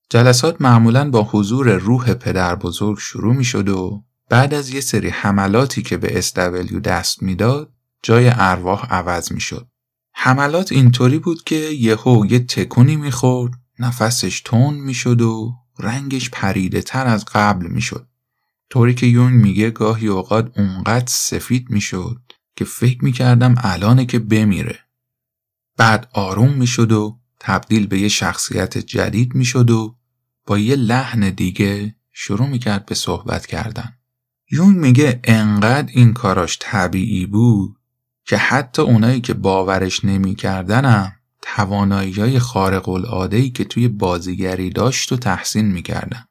جلسات 0.09 0.61
معمولا 0.61 1.09
با 1.09 1.23
حضور 1.23 1.71
روح 1.71 2.13
پدر 2.13 2.55
بزرگ 2.55 2.97
شروع 2.99 3.35
می 3.35 3.43
شد 3.43 3.69
و 3.69 4.03
بعد 4.29 4.53
از 4.53 4.69
یه 4.69 4.81
سری 4.81 5.09
حملاتی 5.09 5.81
که 5.81 5.97
به 5.97 6.17
استولیو 6.17 6.79
دست 6.79 7.23
می‌داد 7.23 7.73
جای 8.03 8.31
ارواح 8.35 8.85
عوض 8.85 9.31
می 9.31 9.41
شد. 9.41 9.67
حملات 10.13 10.71
اینطوری 10.71 11.19
بود 11.19 11.43
که 11.43 11.55
یهو 11.55 12.25
یه 12.25 12.39
تکونی 12.39 12.95
می‌خورد 12.95 13.53
نفسش 13.79 14.41
تون 14.41 14.73
می‌شد 14.73 15.21
و 15.21 15.53
رنگش 15.79 16.29
پریده 16.29 16.81
تر 16.81 17.07
از 17.07 17.25
قبل 17.25 17.67
می‌شد. 17.67 18.07
طوری 18.73 18.93
که 18.93 19.05
یون 19.05 19.33
میگه 19.33 19.69
گاهی 19.69 20.07
اوقات 20.07 20.51
اونقدر 20.57 21.07
سفید 21.07 21.69
می‌شد 21.69 22.21
که 22.55 22.65
فکر 22.65 23.05
می‌کردم 23.05 23.55
الانه 23.57 24.05
که 24.05 24.19
بمیره. 24.19 24.79
بعد 25.77 26.09
آروم 26.13 26.53
می‌شد 26.53 26.91
و 26.91 27.19
تبدیل 27.39 27.87
به 27.87 27.99
یه 27.99 28.07
شخصیت 28.07 28.77
جدید 28.77 29.35
می‌شد 29.35 29.71
و 29.71 29.95
با 30.45 30.57
یه 30.57 30.75
لحن 30.75 31.29
دیگه 31.29 31.95
شروع 32.11 32.47
می‌کرد 32.47 32.85
به 32.85 32.95
صحبت 32.95 33.45
کردن. 33.45 33.93
یون 34.51 34.75
میگه 34.75 35.19
انقدر 35.23 35.91
این 35.93 36.13
کاراش 36.13 36.57
طبیعی 36.61 37.25
بود 37.25 37.75
که 38.25 38.37
حتی 38.37 38.81
اونایی 38.81 39.21
که 39.21 39.33
باورش 39.33 40.05
نمیکردنم 40.05 41.11
توانایی 41.41 42.13
های 42.13 42.39
خارق 42.39 42.89
العاده 42.89 43.49
که 43.49 43.63
توی 43.63 43.87
بازیگری 43.87 44.69
داشت 44.69 45.11
و 45.11 45.17
تحسین 45.17 45.65
می‌کردن. 45.65 46.25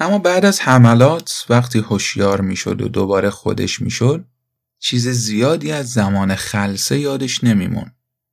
اما 0.00 0.18
بعد 0.18 0.44
از 0.44 0.60
حملات 0.60 1.46
وقتی 1.48 1.78
هوشیار 1.78 2.40
می‌شد 2.40 2.82
و 2.82 2.88
دوباره 2.88 3.30
خودش 3.30 3.80
می‌شد 3.80 4.24
چیز 4.78 5.08
زیادی 5.08 5.72
از 5.72 5.92
زمان 5.92 6.34
خلصه 6.34 6.98
یادش 6.98 7.44
نمیمون. 7.44 7.90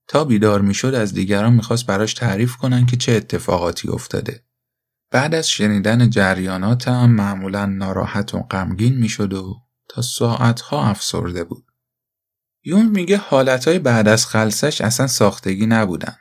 تا 0.08 0.24
بیدار 0.24 0.62
می‌شد 0.62 0.94
از 0.94 1.14
دیگران 1.14 1.54
می‌خواست 1.54 1.86
براش 1.86 2.14
تعریف 2.14 2.56
کنن 2.56 2.86
که 2.86 2.98
چه 2.98 3.12
اتفاقاتی 3.12 3.88
افتاده. 3.88 4.44
بعد 5.12 5.36
از 5.36 5.50
شنیدن 5.50 6.10
جریانات 6.10 6.88
هم 6.88 7.10
معمولا 7.10 7.66
ناراحت 7.66 8.36
و 8.36 8.40
غمگین 8.40 8.96
می‌شد 8.96 9.34
و 9.34 9.56
تا 9.90 10.02
ساعتها 10.02 10.90
افسرده 10.90 11.44
بود. 11.44 11.66
یون 12.64 12.86
میگه 12.86 13.18
حالتهای 13.18 13.80
بعد 13.80 14.08
از 14.08 14.26
خلصش 14.26 14.82
اصلا 14.82 15.08
ساختگی 15.08 15.66
نبودن. 15.66 16.18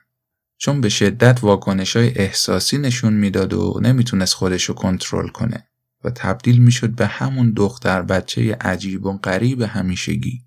چون 0.65 0.81
به 0.81 0.89
شدت 0.89 1.39
واکنش 1.43 1.97
های 1.97 2.19
احساسی 2.19 2.79
نشون 2.79 3.13
می‌داد 3.13 3.53
و 3.53 3.81
نمی‌تونست 3.83 4.35
خودش 4.35 4.65
رو 4.65 4.75
کنترل 4.75 5.29
کنه 5.29 5.69
و 6.05 6.11
تبدیل 6.11 6.59
می‌شد 6.59 6.91
به 6.91 7.07
همون 7.07 7.53
دختر 7.57 8.03
بچه 8.03 8.55
عجیب 8.61 9.07
و 9.07 9.19
غریب 9.19 9.63
همیشگی. 9.63 10.45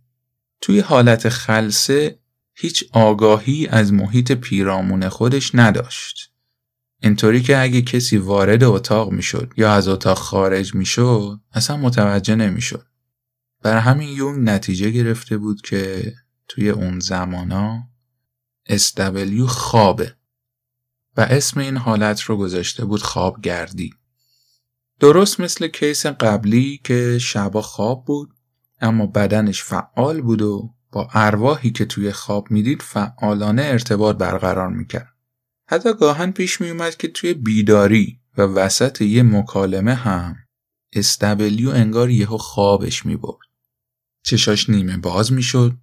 توی 0.61 0.79
حالت 0.79 1.29
خلصه 1.29 2.19
هیچ 2.53 2.83
آگاهی 2.91 3.67
از 3.67 3.93
محیط 3.93 4.31
پیرامون 4.31 5.09
خودش 5.09 5.51
نداشت. 5.53 6.33
اینطوری 7.01 7.41
که 7.41 7.57
اگه 7.57 7.81
کسی 7.81 8.17
وارد 8.17 8.63
اتاق 8.63 9.11
می‌شد 9.11 9.53
یا 9.57 9.73
از 9.73 9.87
اتاق 9.87 10.17
خارج 10.17 10.75
می‌شد 10.75 11.39
اصلا 11.53 11.77
متوجه 11.77 12.35
نمی‌شد. 12.35 12.85
بر 13.63 13.77
همین 13.77 14.09
یونگ 14.09 14.49
نتیجه 14.49 14.89
گرفته 14.89 15.37
بود 15.37 15.61
که 15.61 16.13
توی 16.47 16.69
اون 16.69 16.99
زمانا 16.99 17.83
SW 18.69 19.41
خوابه 19.47 20.15
و 21.17 21.21
اسم 21.21 21.59
این 21.59 21.77
حالت 21.77 22.21
رو 22.21 22.37
گذاشته 22.37 22.85
بود 22.85 23.01
خوابگردی. 23.01 23.93
درست 24.99 25.39
مثل 25.39 25.67
کیس 25.67 26.05
قبلی 26.05 26.81
که 26.83 27.19
شبا 27.19 27.61
خواب 27.61 28.05
بود 28.05 28.29
اما 28.81 29.05
بدنش 29.05 29.63
فعال 29.63 30.21
بود 30.21 30.41
و 30.41 30.73
با 30.91 31.09
ارواحی 31.13 31.71
که 31.71 31.85
توی 31.85 32.11
خواب 32.11 32.51
می‌دید 32.51 32.81
فعالانه 32.81 33.61
ارتباط 33.61 34.17
برقرار 34.17 34.69
می‌کرد. 34.69 35.13
حتی 35.69 35.93
گاهن 35.93 36.31
پیش 36.31 36.61
می 36.61 36.69
اومد 36.69 36.97
که 36.97 37.07
توی 37.07 37.33
بیداری 37.33 38.19
و 38.37 38.41
وسط 38.41 39.01
یه 39.01 39.23
مکالمه 39.23 39.93
هم 39.93 40.35
استبلیو 40.93 41.69
انگار 41.69 42.09
یهو 42.09 42.37
خوابش 42.37 43.05
می 43.05 43.15
برد. 43.15 43.47
چشاش 44.23 44.69
نیمه 44.69 44.97
باز 44.97 45.33
می 45.33 45.43
شد 45.43 45.77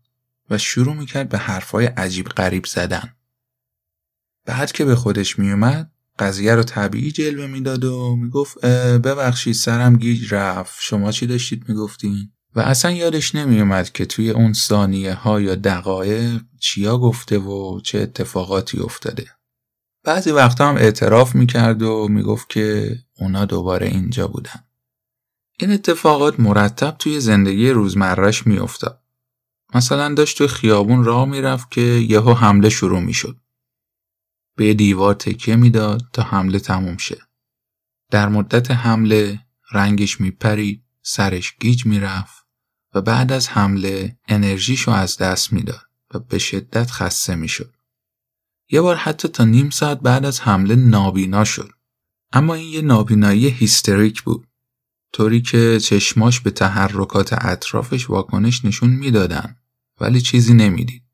و 0.51 0.59
شروع 0.59 0.95
می 0.95 1.07
کرد 1.07 1.29
به 1.29 1.39
حرفای 1.39 1.87
عجیب 1.87 2.29
غریب 2.29 2.67
زدن. 2.67 3.17
بعد 4.47 4.73
که 4.73 4.85
به 4.85 4.97
خودش 4.97 5.39
می 5.39 5.51
اومد 5.51 5.91
قضیه 6.19 6.55
رو 6.55 6.63
طبیعی 6.63 7.11
جلوه 7.11 7.47
می‌داد 7.47 7.85
و 7.85 8.17
می‌گفت 8.17 8.67
ببخشید 8.67 9.55
سرم 9.55 9.97
گیج 9.97 10.35
رفت. 10.35 10.79
شما 10.81 11.13
چی 11.13 11.27
داشتید 11.27 11.69
می‌گفتین؟ 11.69 12.31
و 12.55 12.61
اصلا 12.61 12.91
یادش 12.91 13.35
نمیومد 13.35 13.93
که 13.93 14.07
توی 14.07 14.31
اون 14.31 14.53
ثانیه 14.53 15.15
ها 15.15 15.41
یا 15.41 15.55
دقایق 15.55 16.41
چیا 16.61 16.99
گفته 16.99 17.39
و 17.39 17.81
چه 17.81 17.99
اتفاقاتی 17.99 18.79
افتاده. 18.79 19.27
بعضی 20.05 20.31
وقتا 20.31 20.69
هم 20.69 20.77
اعتراف 20.77 21.35
می‌کرد 21.35 21.83
و 21.83 22.09
می‌گفت 22.09 22.51
که 22.51 22.97
اونا 23.19 23.45
دوباره 23.45 23.87
اینجا 23.87 24.29
بودن. 24.29 24.65
این 25.59 25.71
اتفاقات 25.71 26.41
مرتب 26.41 26.97
توی 26.99 27.21
زندگی 27.21 27.71
روزمرش 27.71 28.47
میافتاد. 28.47 29.04
مثلا 29.75 30.15
داشت 30.15 30.39
توی 30.39 30.47
خیابون 30.47 31.05
راه 31.05 31.25
می‌رفت 31.25 31.71
که 31.71 31.81
یهو 31.81 32.35
حمله 32.35 32.69
شروع 32.69 33.01
می‌شد 33.01 33.41
به 34.57 34.75
دیوار 34.75 35.15
تکیه 35.15 35.57
می‌داد 35.57 36.03
تا 36.13 36.23
حمله 36.23 36.59
تموم 36.59 36.97
شه. 36.97 37.23
در 38.11 38.29
مدت 38.29 38.71
حمله 38.71 39.41
رنگش 39.73 40.21
میپرید، 40.21 40.85
سرش 41.03 41.55
گیج 41.61 41.87
می‌رفت 41.87 42.47
و 42.95 43.01
بعد 43.01 43.33
از 43.33 43.49
حمله 43.49 44.19
انرژیشو 44.29 44.91
از 44.91 45.17
دست 45.17 45.53
می‌داد 45.53 45.89
و 46.15 46.19
به 46.19 46.39
شدت 46.39 46.91
خسته 46.91 47.35
می‌شد. 47.35 47.75
یه 48.71 48.81
بار 48.81 48.97
حتی 48.97 49.29
تا 49.29 49.45
نیم 49.45 49.71
ساعت 49.71 50.01
بعد 50.01 50.25
از 50.25 50.41
حمله 50.41 50.75
نابینا 50.75 51.45
شد. 51.45 51.71
اما 52.33 52.55
این 52.55 52.73
یه 52.73 52.83
نابینایی 52.83 53.49
هیستریک 53.49 54.23
بود. 54.23 54.47
طوری 55.13 55.43
که 55.43 55.81
چشماش 55.81 56.41
به 56.41 56.51
تحرکات 56.51 57.33
اطرافش 57.33 58.11
واکنش 58.11 58.65
نشون 58.65 58.91
می‌دادن 58.91 59.57
ولی 60.01 60.21
چیزی 60.21 60.55
نمی‌دید. 60.55 61.05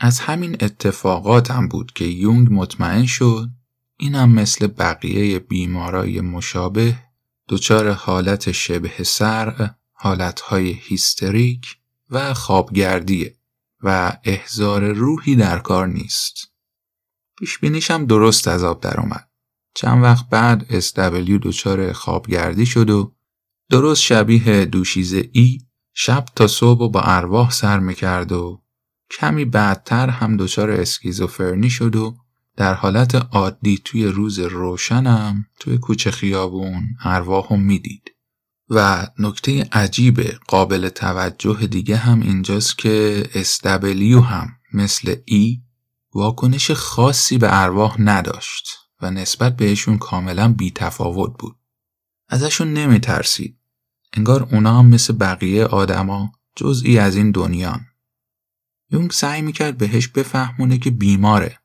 از 0.00 0.20
همین 0.20 0.56
اتفاقات 0.60 1.50
هم 1.50 1.68
بود 1.68 1.92
که 1.92 2.04
یونگ 2.04 2.48
مطمئن 2.50 3.06
شد 3.06 3.48
اینم 3.96 4.30
مثل 4.30 4.66
بقیه 4.66 5.38
بیمارای 5.38 6.20
مشابه 6.20 6.98
دچار 7.48 7.90
حالت 7.90 8.52
شبه 8.52 9.04
سرع، 9.04 9.70
حالتهای 9.92 10.70
هیستریک 10.72 11.76
و 12.10 12.34
خوابگردیه 12.34 13.38
و 13.80 14.16
احزار 14.24 14.92
روحی 14.92 15.36
در 15.36 15.58
کار 15.58 15.86
نیست. 15.86 16.34
پیشبینیش 17.38 17.90
هم 17.90 18.06
درست 18.06 18.48
از 18.48 18.64
آب 18.64 18.82
در 18.82 19.00
اومد. 19.00 19.28
چند 19.74 20.02
وقت 20.02 20.28
بعد 20.28 20.80
SW 20.80 21.38
دچار 21.42 21.92
خوابگردی 21.92 22.66
شد 22.66 22.90
و 22.90 23.14
درست 23.70 24.02
شبیه 24.02 24.64
دوشیزه 24.64 25.30
ای 25.32 25.67
شب 26.00 26.24
تا 26.36 26.46
صبح 26.46 26.80
و 26.80 26.88
با 26.88 27.00
ارواح 27.00 27.50
سر 27.50 27.78
می‌کرد 27.78 28.32
و 28.32 28.62
کمی 29.10 29.44
بعدتر 29.44 30.08
هم 30.08 30.36
دچار 30.36 30.70
اسکیزوفرنی 30.70 31.70
شد 31.70 31.96
و 31.96 32.16
در 32.56 32.74
حالت 32.74 33.14
عادی 33.14 33.78
توی 33.84 34.06
روز 34.06 34.38
روشنم 34.38 35.46
توی 35.60 35.78
کوچه 35.78 36.10
خیابون 36.10 36.82
ارواحو 37.04 37.56
می‌دید 37.56 38.10
و 38.70 39.06
نکته 39.18 39.68
عجیب 39.72 40.20
قابل 40.48 40.88
توجه 40.88 41.66
دیگه 41.66 41.96
هم 41.96 42.20
اینجاست 42.20 42.78
که 42.78 43.24
استبلیو 43.34 44.20
هم 44.20 44.48
مثل 44.72 45.16
ای 45.24 45.60
واکنش 46.14 46.70
خاصی 46.70 47.38
به 47.38 47.62
ارواح 47.62 48.00
نداشت 48.00 48.66
و 49.02 49.10
نسبت 49.10 49.56
بهشون 49.56 49.98
کاملا 49.98 50.52
بی 50.52 50.70
تفاوت 50.70 51.38
بود. 51.38 51.56
ازشون 52.28 52.72
نمی 52.72 53.00
ترسید. 53.00 53.57
انگار 54.12 54.48
اونا 54.52 54.78
هم 54.78 54.86
مثل 54.86 55.12
بقیه 55.12 55.64
آدما 55.64 56.32
جزئی 56.56 56.98
از 56.98 57.16
این 57.16 57.30
دنیان. 57.30 57.80
یونگ 58.90 59.10
سعی 59.10 59.42
می‌کرد 59.42 59.78
بهش 59.78 60.08
بفهمونه 60.08 60.78
که 60.78 60.90
بیماره 60.90 61.58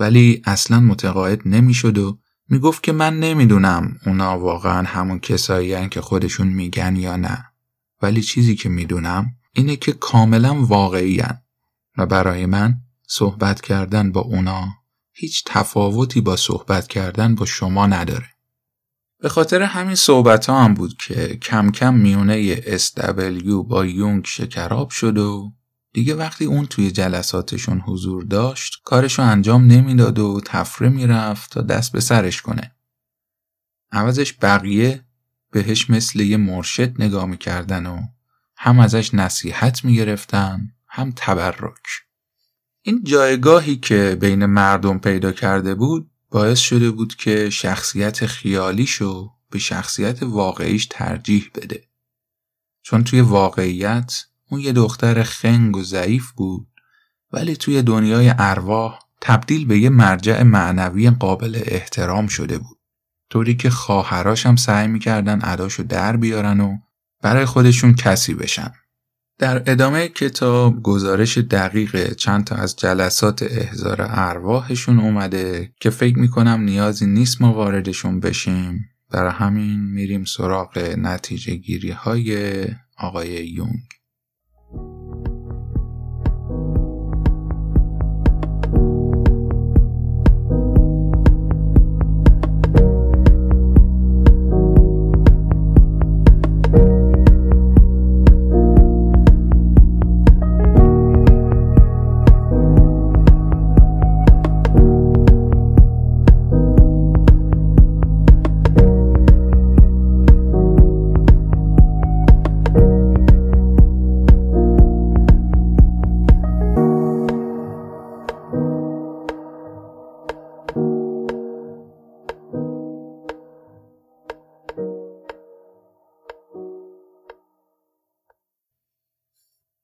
ولی 0.00 0.42
اصلا 0.44 0.80
متقاعد 0.80 1.48
نمی‌شد 1.48 1.98
و 1.98 2.18
می‌گفت 2.48 2.82
که 2.82 2.92
من 2.92 3.20
نمی‌دونم 3.20 3.98
اونا 4.06 4.38
واقعا 4.38 4.82
همون 4.82 5.18
کسایی 5.18 5.88
که 5.88 6.00
خودشون 6.00 6.48
میگن 6.48 6.96
یا 6.96 7.16
نه 7.16 7.44
ولی 8.02 8.22
چیزی 8.22 8.56
که 8.56 8.68
می‌دونم 8.68 9.26
اینه 9.52 9.76
که 9.76 9.92
کاملا 9.92 10.64
واقعی 10.64 11.22
و 11.98 12.06
برای 12.06 12.46
من 12.46 12.80
صحبت 13.08 13.60
کردن 13.60 14.12
با 14.12 14.20
اونا 14.20 14.68
هیچ 15.12 15.42
تفاوتی 15.46 16.20
با 16.20 16.36
صحبت 16.36 16.86
کردن 16.86 17.34
با 17.34 17.46
شما 17.46 17.86
نداره. 17.86 18.28
به 19.20 19.28
خاطر 19.28 19.62
همین 19.62 19.94
صحبت 19.94 20.46
ها 20.46 20.64
هم 20.64 20.74
بود 20.74 20.96
که 20.96 21.36
کم 21.36 21.70
کم 21.70 21.94
میونه 21.94 22.56
SW 22.56 23.64
با 23.68 23.86
یونگ 23.86 24.24
شکراب 24.26 24.90
شد 24.90 25.18
و 25.18 25.52
دیگه 25.92 26.14
وقتی 26.14 26.44
اون 26.44 26.66
توی 26.66 26.90
جلساتشون 26.90 27.80
حضور 27.80 28.24
داشت 28.24 28.82
کارشو 28.84 29.22
انجام 29.22 29.66
نمی‌داد 29.66 30.18
و 30.18 30.40
تفره 30.44 30.88
می‌رفت 30.88 31.50
تا 31.50 31.62
دست 31.62 31.92
به 31.92 32.00
سرش 32.00 32.42
کنه. 32.42 32.72
عوضش 33.92 34.34
بقیه 34.42 35.04
بهش 35.52 35.90
مثل 35.90 36.20
یه 36.20 36.36
مرشد 36.36 37.02
نگاه 37.02 37.26
می‌کردن 37.26 37.86
و 37.86 38.00
هم 38.56 38.80
ازش 38.80 39.14
نصیحت 39.14 39.84
می‌گرفتن 39.84 40.72
هم 40.88 41.12
تبرک. 41.16 41.86
این 42.82 43.04
جایگاهی 43.04 43.76
که 43.76 44.16
بین 44.20 44.46
مردم 44.46 44.98
پیدا 44.98 45.32
کرده 45.32 45.74
بود 45.74 46.10
باعث 46.30 46.58
شده 46.58 46.90
بود 46.90 47.14
که 47.14 47.50
شخصیت 47.50 48.26
خیالیشو 48.26 49.30
به 49.50 49.58
شخصیت 49.58 50.22
واقعیش 50.22 50.86
ترجیح 50.90 51.50
بده. 51.54 51.88
چون 52.82 53.04
توی 53.04 53.20
واقعیت 53.20 54.24
اون 54.50 54.60
یه 54.60 54.72
دختر 54.72 55.22
خنگ 55.22 55.76
و 55.76 55.82
ضعیف 55.82 56.30
بود 56.30 56.68
ولی 57.32 57.56
توی 57.56 57.82
دنیای 57.82 58.34
ارواح 58.38 58.98
تبدیل 59.20 59.66
به 59.66 59.78
یه 59.78 59.90
مرجع 59.90 60.42
معنوی 60.42 61.10
قابل 61.10 61.62
احترام 61.64 62.26
شده 62.26 62.58
بود 62.58 62.78
طوری 63.30 63.56
که 63.56 63.70
خواهراش 63.70 64.46
هم 64.46 64.56
سعی 64.56 64.88
می‌کردن 64.88 65.40
عداشو 65.40 65.82
در 65.82 66.16
بیارن 66.16 66.60
و 66.60 66.76
برای 67.22 67.44
خودشون 67.44 67.94
کسی 67.94 68.34
بشن 68.34 68.72
در 69.38 69.62
ادامه 69.66 70.08
کتاب 70.08 70.82
گزارش 70.82 71.38
دقیق 71.38 72.12
چند 72.12 72.44
تا 72.44 72.56
از 72.56 72.76
جلسات 72.76 73.42
احضار 73.42 73.96
ارواحشون 74.08 75.00
اومده 75.00 75.72
که 75.80 75.90
فکر 75.90 76.18
می‌کنم 76.18 76.60
نیازی 76.60 77.06
نیست 77.06 77.42
ما 77.42 77.52
واردشون 77.52 78.20
بشیم. 78.20 78.84
برای 79.10 79.32
همین 79.32 79.80
میریم 79.80 80.24
سراغ 80.24 80.78
نتیجه 80.98 81.54
گیری 81.54 81.90
های 81.90 82.64
آقای 82.98 83.46
یونگ. 83.46 83.97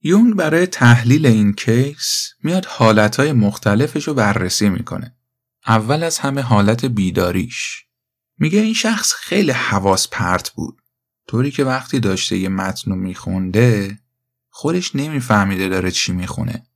یونگ 0.07 0.35
برای 0.35 0.67
تحلیل 0.67 1.27
این 1.27 1.53
کیس 1.53 2.29
میاد 2.43 2.64
حالتهای 2.64 3.33
مختلفش 3.33 4.09
رو 4.09 4.14
بررسی 4.14 4.69
می‌کنه. 4.69 5.17
اول 5.67 6.03
از 6.03 6.19
همه 6.19 6.40
حالت 6.40 6.85
بیداریش. 6.85 7.85
میگه 8.38 8.61
این 8.61 8.75
شخص 8.75 9.12
خیلی 9.12 9.51
حواس 9.51 10.09
پرت 10.09 10.51
بود. 10.51 10.77
طوری 11.29 11.51
که 11.51 11.64
وقتی 11.64 12.01
داشته 12.01 12.37
یه 12.37 12.49
متن 12.49 12.90
رو 12.90 12.97
میخونده 12.97 13.99
خودش 14.49 14.97
نمیفهمیده 14.97 15.69
داره 15.69 15.90
چی 15.90 16.12
می‌خونه. 16.12 16.67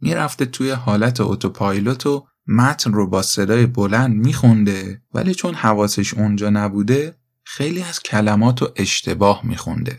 می‌رفته 0.00 0.44
توی 0.44 0.70
حالت 0.70 1.20
اتوپایلوت 1.20 2.06
و 2.06 2.26
متن 2.46 2.92
رو 2.92 3.06
با 3.06 3.22
صدای 3.22 3.66
بلند 3.66 4.14
میخونده 4.14 5.02
ولی 5.12 5.34
چون 5.34 5.54
حواسش 5.54 6.14
اونجا 6.14 6.50
نبوده 6.50 7.16
خیلی 7.44 7.82
از 7.82 8.00
کلمات 8.00 8.62
رو 8.62 8.72
اشتباه 8.76 9.40
میخونده. 9.44 9.98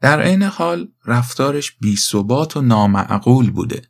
در 0.00 0.22
عین 0.22 0.42
حال 0.42 0.88
رفتارش 1.04 1.76
ثبات 1.98 2.56
و 2.56 2.60
نامعقول 2.60 3.50
بوده. 3.50 3.82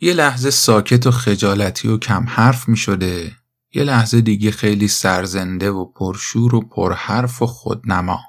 یه 0.00 0.12
لحظه 0.12 0.50
ساکت 0.50 1.06
و 1.06 1.10
خجالتی 1.10 1.88
و 1.88 1.98
کم 1.98 2.24
حرف 2.28 2.68
می 2.68 2.76
شده 2.76 3.32
یه 3.74 3.84
لحظه 3.84 4.20
دیگه 4.20 4.50
خیلی 4.50 4.88
سرزنده 4.88 5.70
و 5.70 5.84
پرشور 5.84 6.54
و 6.54 6.60
پرحرف 6.60 7.42
و 7.42 7.46
خودنما. 7.46 8.20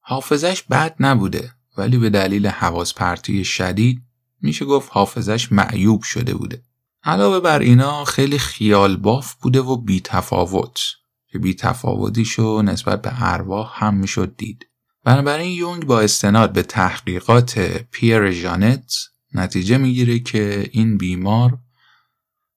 حافظش 0.00 0.62
بد 0.62 0.96
نبوده 1.00 1.52
ولی 1.76 1.98
به 1.98 2.10
دلیل 2.10 2.46
حواس 2.46 2.94
پرتی 2.94 3.44
شدید 3.44 4.02
میشه 4.40 4.64
گفت 4.64 4.88
حافظش 4.92 5.52
معیوب 5.52 6.02
شده 6.02 6.34
بوده. 6.34 6.62
علاوه 7.04 7.40
بر 7.40 7.58
اینا 7.58 8.04
خیلی 8.04 8.38
خیال 8.38 8.96
باف 8.96 9.34
بوده 9.34 9.60
و 9.60 9.76
بی 9.76 10.00
تفاوت 10.00 10.80
که 11.26 11.38
بی 11.38 11.54
تفاوتیشو 11.54 12.62
نسبت 12.62 13.02
به 13.02 13.10
ارواح 13.32 13.84
هم 13.84 13.94
می‌شد 13.94 14.36
دید. 14.36 14.66
بنابراین 15.04 15.52
یونگ 15.52 15.84
با 15.84 16.00
استناد 16.00 16.52
به 16.52 16.62
تحقیقات 16.62 17.58
پیر 17.90 18.30
ژانت 18.30 18.94
نتیجه 19.34 19.78
می‌گیره 19.78 20.18
که 20.18 20.70
این 20.72 20.98
بیمار 20.98 21.58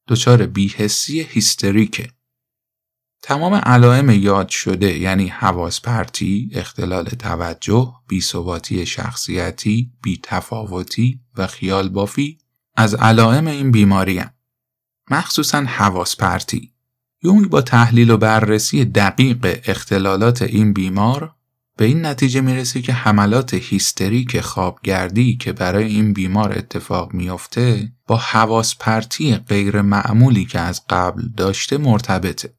دچار 0.08 0.46
بیهسی 0.46 1.22
هیستریکه 1.22 2.10
تمام 3.24 3.54
علائم 3.54 4.10
یاد 4.10 4.50
شده 4.50 4.98
یعنی 4.98 5.28
حواس 5.28 5.82
پرتی، 5.82 6.50
اختلال 6.54 7.06
توجه، 7.06 7.94
بیثباتی 8.08 8.86
شخصیتی، 8.86 9.92
بیتفاوتی 10.04 11.22
و 11.38 11.48
خیال 11.48 11.90
بافی 11.90 12.38
از 12.76 12.96
علائم 12.96 13.48
این 13.48 13.72
بیماری 13.72 14.18
هم. 14.18 14.32
مخصوصا 15.12 15.58
حواس 15.62 16.16
پرتی. 16.16 16.74
یونگ 17.24 17.50
با 17.50 17.62
تحلیل 17.62 18.10
و 18.10 18.18
بررسی 18.18 18.86
دقیق 18.86 19.62
اختلالات 19.66 20.42
این 20.42 20.74
بیمار 20.74 21.35
به 21.78 21.86
این 21.86 22.06
نتیجه 22.06 22.42
می‌رسه 22.42 22.82
که 22.82 22.94
حملات 22.94 23.54
هیستریک 23.54 24.42
خوابگردی 24.42 25.38
که 25.38 25.54
برای 25.54 25.86
این 25.86 26.14
بیمار 26.14 26.58
اتفاق 26.58 27.14
میافته 27.14 27.92
با 28.08 28.18
حواس 28.18 28.76
پرتی 28.76 29.36
غیر 29.36 29.82
معمولی 29.82 30.46
که 30.46 30.60
از 30.60 30.82
قبل 30.90 31.22
داشته 31.38 31.78
مرتبطه. 31.78 32.54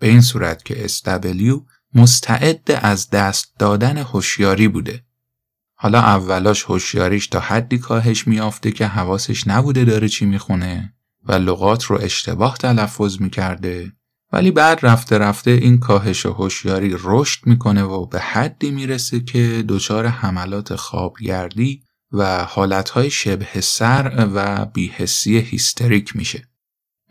به 0.00 0.08
این 0.08 0.20
صورت 0.20 0.64
که 0.64 0.86
SW 0.88 1.60
مستعد 1.94 2.80
از 2.82 3.10
دست 3.10 3.54
دادن 3.58 3.96
هوشیاری 3.96 4.68
بوده. 4.68 5.04
حالا 5.74 6.00
اولاش 6.00 6.64
هوشیاریش 6.64 7.26
تا 7.26 7.40
حدی 7.40 7.78
کاهش 7.78 8.26
میافته 8.26 8.72
که 8.72 8.86
حواسش 8.86 9.46
نبوده 9.46 9.84
داره 9.84 10.08
چی 10.08 10.26
می‌خونه 10.26 10.94
و 11.24 11.32
لغات 11.32 11.84
رو 11.84 11.98
اشتباه 12.02 12.56
تلفظ 12.56 13.20
می‌کرده 13.20 13.92
ولی 14.34 14.50
بعد 14.50 14.78
رفته 14.82 15.18
رفته 15.18 15.50
این 15.50 15.78
کاهش 15.78 16.26
هوشیاری 16.26 16.96
رشد 17.02 17.46
می‌کنه 17.46 17.82
و 17.82 18.06
به 18.06 18.20
حدی 18.20 18.70
می‌رسه 18.70 19.20
که 19.20 19.64
دچار 19.68 20.06
حملات 20.06 20.76
خوابگردی 20.76 21.82
و 22.12 22.44
حالتهای 22.44 23.10
شبه 23.10 23.60
سر 23.60 24.28
و 24.34 24.64
بیحسی 24.64 25.38
هیستریک 25.38 26.16
میشه. 26.16 26.48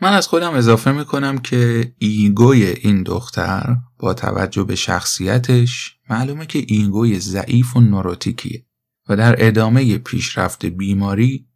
من 0.00 0.12
از 0.12 0.28
خودم 0.28 0.54
اضافه 0.54 0.92
می‌کنم 0.92 1.38
که 1.38 1.92
ego 1.98 2.47
ی 2.47 2.64
این 2.64 3.02
دختر 3.02 3.76
با 3.98 4.14
توجه 4.14 4.64
به 4.64 4.74
شخصیتش 4.74 5.96
معلومه 6.10 6.46
که 6.46 6.64
ego 6.68 7.07
ی 7.07 7.20
ضعیف 7.20 7.76
و 7.76 7.80
نوروتیکیه 7.80 8.66
و 9.08 9.16
در 9.16 9.46
ادامه 9.46 9.98
پیشرفت 9.98 10.66
بیماری 10.66 11.46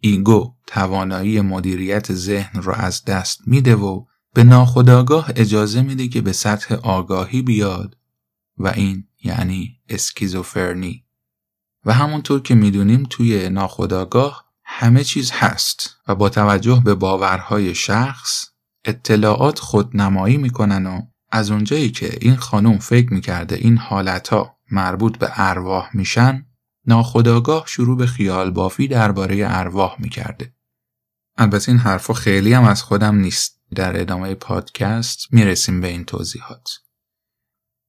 ایگو 0.00 0.54
توانایی 0.66 1.40
مدیریت 1.40 2.12
ذهن 2.12 2.62
رو 2.62 2.72
از 2.72 3.04
دست 3.04 3.40
میده 3.46 3.76
و 3.76 4.04
به 4.34 4.44
ناخداگاه 4.44 5.30
اجازه 5.36 5.82
میده 5.82 6.08
که 6.08 6.20
به 6.20 6.32
سطح 6.32 6.74
آگاهی 6.74 7.42
بیاد 7.42 7.96
و 8.58 8.68
این 8.68 9.08
یعنی 9.22 9.80
اسکیزوفرنی 9.88 11.04
و 11.84 11.92
همونطور 11.92 12.42
که 12.42 12.54
می‌دونیم 12.54 13.06
توی 13.10 13.48
ناخداگاه 13.48 14.44
همه 14.64 15.04
چیز 15.04 15.30
هست 15.30 15.96
و 16.08 16.14
با 16.14 16.28
توجه 16.28 16.82
به 16.84 16.94
باورهای 16.94 17.74
شخص 17.74 18.46
اطلاعات 18.84 19.58
خودنمایی 19.58 20.36
می‌کنن 20.36 20.86
و 20.86 21.02
از 21.30 21.50
اونجایی 21.50 21.90
که 21.90 22.18
این 22.20 22.36
خانم 22.36 22.78
فکر 22.78 23.12
می‌کرده 23.12 23.56
این 23.56 23.76
حالتها 23.76 24.56
مربوط 24.70 25.18
به 25.18 25.30
ارواح 25.34 25.90
میشن 25.94 26.46
ناخداگاه 26.86 27.64
شروع 27.66 27.96
به 27.96 28.06
خیال 28.06 28.50
بافی 28.50 28.88
درباره 28.88 29.44
ارواح 29.48 29.96
می‌کرده. 29.98 30.54
البته 31.36 31.72
این 31.72 31.78
حرفا 31.78 32.14
خیلی 32.14 32.52
هم 32.52 32.64
از 32.64 32.82
خودم 32.82 33.14
نیست. 33.14 33.59
در 33.74 34.00
ادامه 34.00 34.34
پادکست 34.34 35.26
می‌رسیم 35.30 35.80
به 35.80 35.88
این 35.88 36.04
توضیحات. 36.04 36.68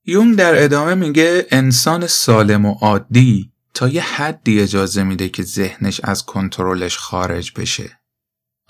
یونگ 0.05 0.37
در 0.37 0.63
ادامه 0.63 0.95
میگه 0.95 1.47
انسان 1.51 2.07
سالم 2.07 2.65
و 2.65 2.73
عادی 2.73 3.51
تا 3.73 3.87
یه 3.87 4.01
حدی 4.01 4.61
اجازه 4.61 5.03
میده 5.03 5.29
که 5.29 5.43
ذهنش 5.43 6.01
از 6.03 6.25
کنترلش 6.25 6.97
خارج 6.97 7.51
بشه. 7.55 7.99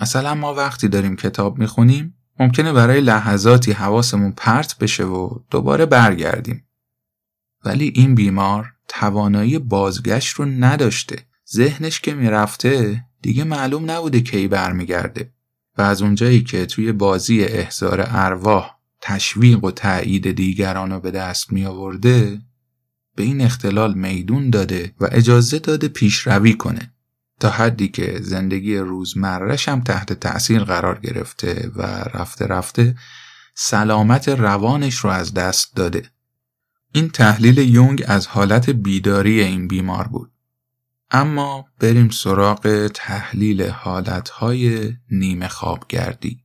مثلا 0.01 0.35
ما 0.35 0.53
وقتی 0.53 0.87
داریم 0.87 1.15
کتاب 1.15 1.57
می‌خونیم 1.57 2.17
ممکنه 2.39 2.73
برای 2.73 3.01
لحظاتی 3.01 3.71
حواسمون 3.71 4.31
پرت 4.31 4.77
بشه 4.77 5.03
و 5.03 5.39
دوباره 5.49 5.85
برگردیم. 5.85 6.67
ولی 7.65 7.93
این 7.95 8.15
بیمار 8.15 8.73
توانایی 8.87 9.59
بازگشت 9.59 10.35
رو 10.35 10.45
نداشته. 10.45 11.25
ذهنش 11.53 11.99
که 11.99 12.13
می‌رفته 12.13 13.03
دیگه 13.21 13.43
معلوم 13.43 13.91
نبوده 13.91 14.21
کی 14.21 14.47
برمیگرده. 14.47 15.33
از 15.81 16.01
اونجایی 16.01 16.43
که 16.43 16.65
توی 16.65 16.91
بازی 16.91 17.43
احزار 17.43 18.05
ارواح 18.07 18.75
تشویق 19.01 19.63
و 19.63 19.71
تایید 19.71 20.31
دیگران 20.31 20.91
رو 20.91 20.99
به 20.99 21.11
دست 21.11 21.53
می 21.53 21.65
آورده 21.65 22.41
به 23.15 23.23
این 23.23 23.41
اختلال 23.41 23.93
میدون 23.93 24.49
داده 24.49 24.93
و 24.99 25.07
اجازه 25.11 25.59
داده 25.59 25.87
پیشروی 25.87 26.53
کنه 26.53 26.93
تا 27.39 27.49
حدی 27.49 27.87
که 27.87 28.19
زندگی 28.21 28.77
روزمرش 28.77 29.69
هم 29.69 29.81
تحت 29.81 30.13
تأثیر 30.13 30.63
قرار 30.63 30.99
گرفته 30.99 31.71
و 31.75 31.81
رفته 32.13 32.47
رفته 32.47 32.95
سلامت 33.55 34.29
روانش 34.29 34.95
رو 34.95 35.09
از 35.09 35.33
دست 35.33 35.75
داده. 35.75 36.03
این 36.93 37.09
تحلیل 37.09 37.57
یونگ 37.57 38.03
از 38.07 38.27
حالت 38.27 38.69
بیداری 38.69 39.41
این 39.41 39.67
بیمار 39.67 40.07
بود. 40.07 40.31
اما 41.13 41.65
بریم 41.79 42.09
سراغ 42.09 42.87
تحلیل 42.87 43.63
حالتهای 43.69 44.93
نیمه 45.11 45.47
خوابگردی. 45.47 46.40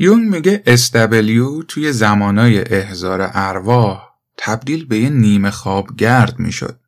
یونگ 0.00 0.34
میگه 0.34 0.62
SW 0.76 1.64
توی 1.68 1.92
زمانای 1.92 2.74
احزار 2.74 3.30
ارواح 3.32 4.02
تبدیل 4.36 4.86
به 4.86 4.98
یه 4.98 5.10
نیمه 5.10 5.50
خواب 5.50 5.96
گرد 5.96 6.38
می‌شد. 6.38 6.80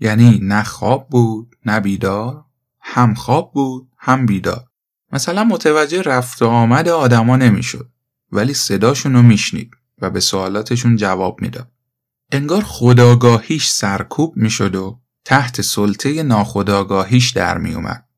یعنی 0.00 0.38
نه 0.42 0.62
خواب 0.62 1.08
بود 1.08 1.56
نه 1.66 1.80
بیدار 1.80 2.44
هم 2.80 3.14
خواب 3.14 3.52
بود 3.52 3.88
هم 3.98 4.26
بیدار. 4.26 4.64
مثلا 5.12 5.44
متوجه 5.44 6.02
رفت 6.02 6.42
و 6.42 6.46
آمد 6.46 6.88
آدما 6.88 7.36
نمی‌شد 7.36 7.90
ولی 8.32 8.54
صداشون 8.54 9.12
رو 9.12 9.22
میشنید 9.22 9.70
و 10.00 10.10
به 10.10 10.20
سوالاتشون 10.20 10.96
جواب 10.96 11.42
می‌داد. 11.42 11.70
انگار 12.32 12.62
خداگاهیش 12.62 13.68
سرکوب 13.68 14.36
می‌شد 14.36 14.74
و 14.74 15.00
تحت 15.24 15.60
سلطه 15.60 16.22
ناخداگاهیش 16.22 17.30
در 17.30 17.58
میومد. 17.58 18.08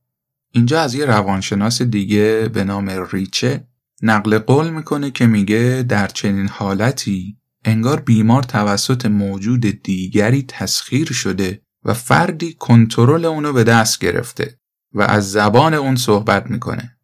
اینجا 0.51 0.81
از 0.81 0.95
یه 0.95 1.05
روانشناس 1.05 1.83
دیگه 1.83 2.51
به 2.53 2.65
نام 2.65 2.91
ریچه 3.11 3.67
نقل 4.05 4.39
قول 4.39 4.71
می‌کنه 4.71 5.11
که 5.11 5.27
میگه 5.27 5.85
در 5.89 6.09
چنین 6.09 6.49
حالتی 6.49 7.37
انگار 7.65 8.01
بیمار 8.01 8.43
توسط 8.43 9.07
موجود 9.07 9.61
دیگری 9.61 10.43
تسخیر 10.49 11.13
شده 11.13 11.63
و 11.85 11.95
فردی 11.95 12.53
کنترل 12.53 13.25
اونو 13.25 13.53
به 13.53 13.65
دست 13.65 13.99
گرفته 13.99 14.59
و 14.93 15.03
از 15.03 15.33
زبان 15.33 15.75
اون 15.75 15.97
صحبت 15.97 16.51
می‌کنه. 16.51 16.97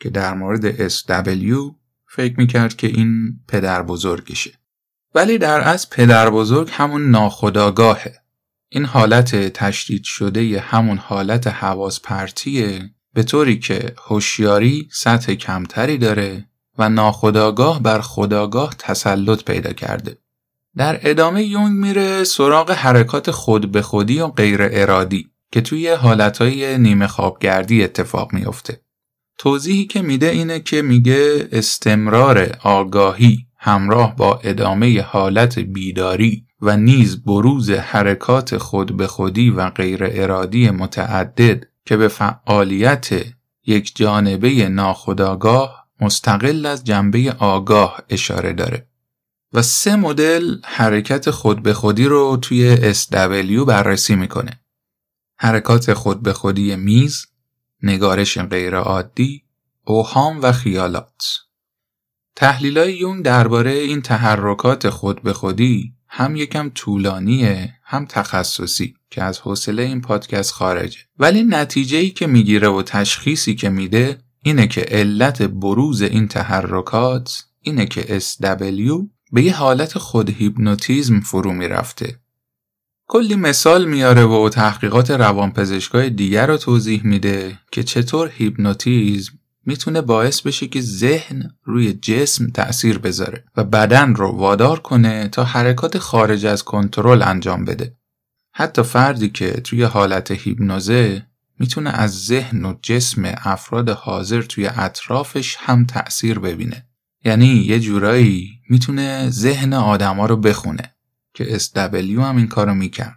که 0.00 0.10
در 0.10 0.34
مورد 0.34 0.88
SW 0.88 1.74
فکر 2.06 2.34
می‌کرد 2.38 2.76
که 2.76 2.86
این 2.86 3.40
پدر 3.48 3.82
بزرگشه. 3.82 4.50
ولی 5.14 5.38
در 5.38 5.68
از 5.68 5.90
پدر 5.90 6.30
بزرگ 6.30 6.68
همون 6.72 7.10
ناخداگاهه 7.10 8.14
این 8.68 8.84
حالت 8.84 9.36
تشدید 9.36 10.04
شده 10.04 10.60
همون 10.60 10.98
حالت 10.98 11.46
حواس 11.46 12.00
پرتیه 12.00 12.90
به 13.14 13.22
طوری 13.22 13.58
که 13.58 13.94
هوشیاری 14.04 14.88
سطح 14.92 15.34
کمتری 15.34 15.98
داره 15.98 16.44
و 16.78 16.88
ناخداگاه 16.88 17.82
بر 17.82 18.00
خداگاه 18.00 18.74
تسلط 18.78 19.44
پیدا 19.44 19.72
کرده. 19.72 20.18
در 20.76 21.00
ادامه 21.02 21.44
یونگ 21.44 21.72
میره 21.72 22.24
سراغ 22.24 22.70
حرکات 22.70 23.30
خود 23.30 23.72
به 23.72 23.82
خودی 23.82 24.20
و 24.20 24.26
غیر 24.26 24.58
ارادی 24.62 25.30
که 25.52 25.60
توی 25.60 25.88
حالتهای 25.88 26.78
نیمه 26.78 27.06
خوابگردی 27.06 27.84
اتفاق 27.84 28.32
میافته. 28.32 28.80
توضیحی 29.38 29.86
که 29.86 30.02
میده 30.02 30.30
اینه 30.30 30.60
که 30.60 30.82
میگه 30.82 31.48
استمرار 31.52 32.56
آگاهی 32.62 33.46
همراه 33.58 34.16
با 34.16 34.40
ادامه 34.44 35.02
حالت 35.02 35.58
بیداری 35.58 36.46
و 36.62 36.76
نیز 36.76 37.24
بروز 37.24 37.70
حرکات 37.70 38.58
خود 38.58 38.96
به 38.96 39.06
خودی 39.06 39.50
و 39.50 39.70
غیر 39.70 40.00
ارادی 40.02 40.70
متعدد 40.70 41.64
که 41.90 41.96
به 41.96 42.08
فعالیت 42.08 43.08
یک 43.66 43.96
جانبه 43.96 44.68
ناخداگاه 44.68 45.88
مستقل 46.00 46.66
از 46.66 46.84
جنبه 46.84 47.36
آگاه 47.38 48.02
اشاره 48.08 48.52
داره. 48.52 48.88
و 49.52 49.62
سه 49.62 49.96
مدل 49.96 50.56
حرکت 50.64 51.30
خود 51.30 51.62
به 51.62 51.74
خودی 51.74 52.04
رو 52.04 52.36
توی 52.36 52.94
SW 52.94 53.64
بررسی 53.66 54.14
می‌کنه. 54.14 54.60
حرکات 55.36 55.94
خود 55.94 56.22
به 56.22 56.32
خودی 56.32 56.76
میز 56.76 57.26
نگارش 57.82 58.38
غیر 58.38 58.76
عادی 58.76 59.44
اوهام 59.84 60.42
و 60.42 60.52
خیالات. 60.52 61.22
تحلیلای 62.36 62.94
یون 62.94 63.22
درباره 63.22 63.70
این 63.70 64.02
تحرکات 64.02 64.90
خود 64.90 65.22
به 65.22 65.32
خودی 65.32 65.94
هم 66.08 66.36
یکم 66.36 66.70
طولانیه 66.74 67.74
هم 67.90 68.06
تخصصی 68.06 68.94
که 69.10 69.22
از 69.22 69.38
حوصله 69.38 69.82
این 69.82 70.00
پادکست 70.00 70.52
خارجه. 70.52 70.98
ولی 71.18 71.42
نتیجه 71.42 71.98
ای 71.98 72.10
که 72.10 72.26
می‌گیره 72.26 72.68
و 72.68 72.82
تشخیصی 72.82 73.54
که 73.54 73.68
میده 73.68 74.18
اینه 74.42 74.66
که 74.66 74.80
علت 74.80 75.42
بروز 75.42 76.02
این 76.02 76.28
تحرکات 76.28 77.44
اینه 77.60 77.86
که 77.86 78.20
SW 78.20 78.92
به 79.32 79.42
یه 79.42 79.56
حالت 79.56 79.98
خود 79.98 80.30
هیپنوتیزم 80.30 81.20
فرو 81.20 81.52
می‌رفته. 81.52 82.20
کلی 83.06 83.34
مثال 83.34 83.84
میاره 83.84 84.24
و 84.24 84.48
تحقیقات 84.48 85.10
روانپزشکای 85.10 86.10
دیگر 86.10 86.46
رو 86.46 86.56
توضیح 86.56 87.06
میده 87.06 87.58
که 87.72 87.82
چطور 87.82 88.30
هیپنوتیزم 88.34 89.32
می‌تونه 89.66 90.00
باعث 90.00 90.40
بشه 90.40 90.66
که 90.66 90.80
ذهن 90.80 91.50
روی 91.64 91.92
جسم 91.92 92.50
تأثیر 92.50 92.98
بذاره 92.98 93.44
و 93.56 93.64
بدن 93.64 94.14
رو 94.14 94.28
وادار 94.30 94.80
کنه 94.80 95.28
تا 95.28 95.44
حرکات 95.44 95.98
خارج 95.98 96.46
از 96.46 96.62
کنترل 96.62 97.22
انجام 97.22 97.64
بده. 97.64 97.96
حتی 98.52 98.82
فردی 98.82 99.28
که 99.28 99.50
توی 99.50 99.82
حالت 99.82 100.30
هیپنوزه 100.30 101.26
می‌تونه 101.58 101.90
از 101.90 102.26
ذهن 102.26 102.64
و 102.64 102.74
جسم 102.82 103.22
افراد 103.24 103.88
حاضر 103.88 104.42
توی 104.42 104.66
اطرافش 104.66 105.56
هم 105.60 105.84
تأثیر 105.84 106.38
ببینه. 106.38 106.86
یعنی 107.24 107.46
یه 107.46 107.80
جورایی 107.80 108.50
می‌تونه 108.70 109.30
ذهن 109.30 109.72
آدما 109.72 110.26
رو 110.26 110.36
بخونه 110.36 110.94
که 111.34 111.58
SW 111.58 111.94
هم 111.94 112.36
این 112.36 112.48
کارو 112.48 112.74
می‌کرد. 112.74 113.16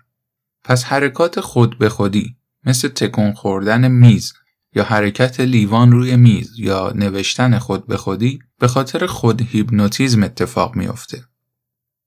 پس 0.63 0.83
حرکات 0.83 1.39
خود 1.39 1.77
به 1.77 1.89
خودی 1.89 2.35
مثل 2.65 2.87
تکون 2.87 3.33
خوردن 3.33 3.87
میز 3.87 4.33
یا 4.75 4.83
حرکت 4.83 5.39
لیوان 5.39 5.91
روی 5.91 6.15
میز 6.15 6.59
یا 6.59 6.91
نوشتن 6.95 7.59
خود 7.59 7.87
به 7.87 7.97
خودی 7.97 8.39
به 8.59 8.67
خاطر 8.67 9.05
خود 9.05 9.41
هیپنوتیزم 9.41 10.23
اتفاق 10.23 10.75
میافته. 10.75 11.23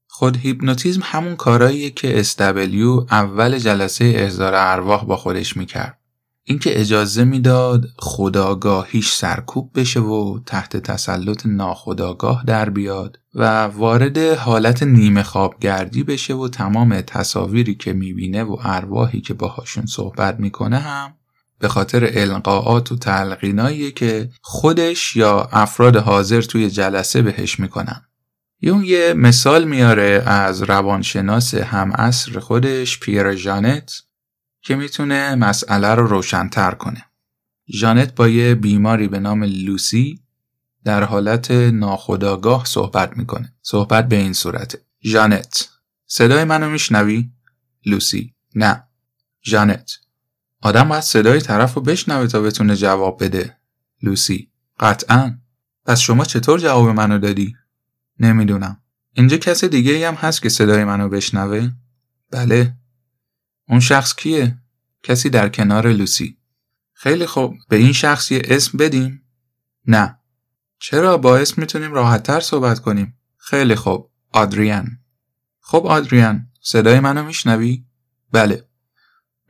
خود 0.08 0.36
هیپنوتیزم 0.36 1.00
همون 1.04 1.36
کاراییه 1.36 1.90
که 1.90 2.22
SW 2.22 3.12
اول 3.12 3.58
جلسه 3.58 4.04
احضار 4.04 4.52
ارواح 4.54 5.04
با 5.04 5.16
خودش 5.16 5.56
می‌کرد. 5.56 5.98
اینکه 6.44 6.80
اجازه 6.80 7.24
می‌داد 7.24 7.86
خداگاهیش 7.98 9.12
سرکوب 9.12 9.70
بشه 9.74 10.00
و 10.00 10.38
تحت 10.46 10.76
تسلط 10.76 11.46
ناخداگاه 11.46 12.44
در 12.46 12.70
بیاد 12.70 13.18
و 13.34 13.64
وارد 13.64 14.18
حالت 14.18 14.82
نیمه 14.82 15.22
خوابگردی 15.22 16.02
بشه 16.02 16.34
و 16.34 16.48
تمام 16.48 17.00
تصاویری 17.00 17.74
که 17.74 17.92
می‌بینه 17.92 18.44
و 18.44 18.56
ارواحی 18.60 19.20
که 19.20 19.34
باهاشون 19.34 19.86
صحبت 19.86 20.40
می‌کنه 20.40 20.78
هم 20.78 21.14
به 21.58 21.68
خاطر 21.68 22.10
القاعات 22.14 22.92
و 22.92 22.96
تلقینایی 22.96 23.92
که 23.92 24.30
خودش 24.40 25.16
یا 25.16 25.48
افراد 25.52 25.96
حاضر 25.96 26.40
توی 26.40 26.70
جلسه 26.70 27.22
بهش 27.22 27.60
می‌کنن 27.60 28.02
یون 28.60 28.84
یه 28.84 29.14
مثال 29.14 29.64
میاره 29.64 30.22
از 30.26 30.62
روانشناس 30.62 31.54
هم 31.54 31.92
اصر 31.92 32.38
خودش 32.38 33.00
پیر 33.00 33.34
جانت 33.34 33.92
که 34.62 34.76
می‌تونه 34.76 35.34
مسئله 35.34 35.94
رو 35.94 36.06
روشنتر 36.06 36.70
کنه. 36.70 37.04
جانت 37.80 38.14
با 38.14 38.28
یه 38.28 38.54
بیماری 38.54 39.08
به 39.08 39.18
نام 39.18 39.44
لوسی 39.44 40.22
در 40.84 41.04
حالت 41.04 41.50
ناخداگاه 41.50 42.64
صحبت 42.64 43.16
می‌کنه. 43.16 43.54
صحبت 43.62 44.08
به 44.08 44.16
این 44.16 44.32
صورته. 44.32 44.78
جانت 45.00 45.68
صدای 46.06 46.44
منو 46.44 46.70
میشنوی؟ 46.70 47.30
لوسی 47.86 48.34
نه. 48.54 48.82
جانت 49.42 49.92
آدم 50.60 50.88
باید 50.88 51.02
صدای 51.02 51.40
طرف 51.40 51.74
رو 51.74 51.82
بشنوه 51.82 52.26
تا 52.26 52.40
بتونه 52.40 52.76
جواب 52.76 53.24
بده. 53.24 53.56
لوسی 54.02 54.50
قطعا 54.80 55.38
پس 55.84 56.00
شما 56.00 56.24
چطور 56.24 56.60
جواب 56.60 56.88
منو 56.88 57.18
دادی؟ 57.18 57.56
نمی‌دونم. 58.20 58.80
اینجا 59.12 59.36
کس 59.36 59.64
دیگه 59.64 59.92
ای 59.92 60.04
هم 60.04 60.14
هست 60.14 60.42
که 60.42 60.48
صدای 60.48 60.84
منو 60.84 61.08
بشنوه؟ 61.08 61.70
بله. 62.30 62.76
اون 63.68 63.80
شخص 63.80 64.14
کیه؟ 64.14 64.58
کسی 65.02 65.30
در 65.30 65.48
کنار 65.48 65.92
لوسی. 65.92 66.38
خیلی 66.92 67.26
خوب 67.26 67.54
به 67.68 67.76
این 67.76 67.92
شخص 67.92 68.30
یه 68.30 68.42
اسم 68.44 68.78
بدیم؟ 68.78 69.22
نه. 69.86 70.18
چرا 70.78 71.18
با 71.18 71.36
اسم 71.36 71.60
می‌تونیم 71.60 71.92
راحتتر 71.92 72.40
صحبت 72.40 72.78
کنیم؟ 72.78 73.18
خیلی 73.36 73.74
خوب. 73.74 74.10
آدریان. 74.32 74.98
خب 75.60 75.86
آدریان 75.86 76.48
صدای 76.60 77.00
منو 77.00 77.24
میشنوی؟ 77.24 77.84
بله. 78.32 78.68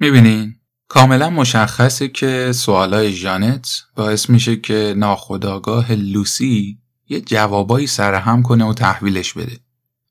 می‌بینین 0.01 0.56
کاملا 0.89 1.31
مشخصه 1.31 2.09
که 2.09 2.53
سوالای 2.53 3.15
جانت 3.15 3.69
باعث 3.97 4.31
میشه 4.31 4.57
که 4.57 4.95
ناخداگاه 4.97 5.93
لوسی 5.93 6.79
یه 7.09 7.21
جوابایی 7.21 7.87
سرهم 7.87 8.43
کنه 8.43 8.65
و 8.65 8.73
تحویلش 8.73 9.33
بده. 9.33 9.59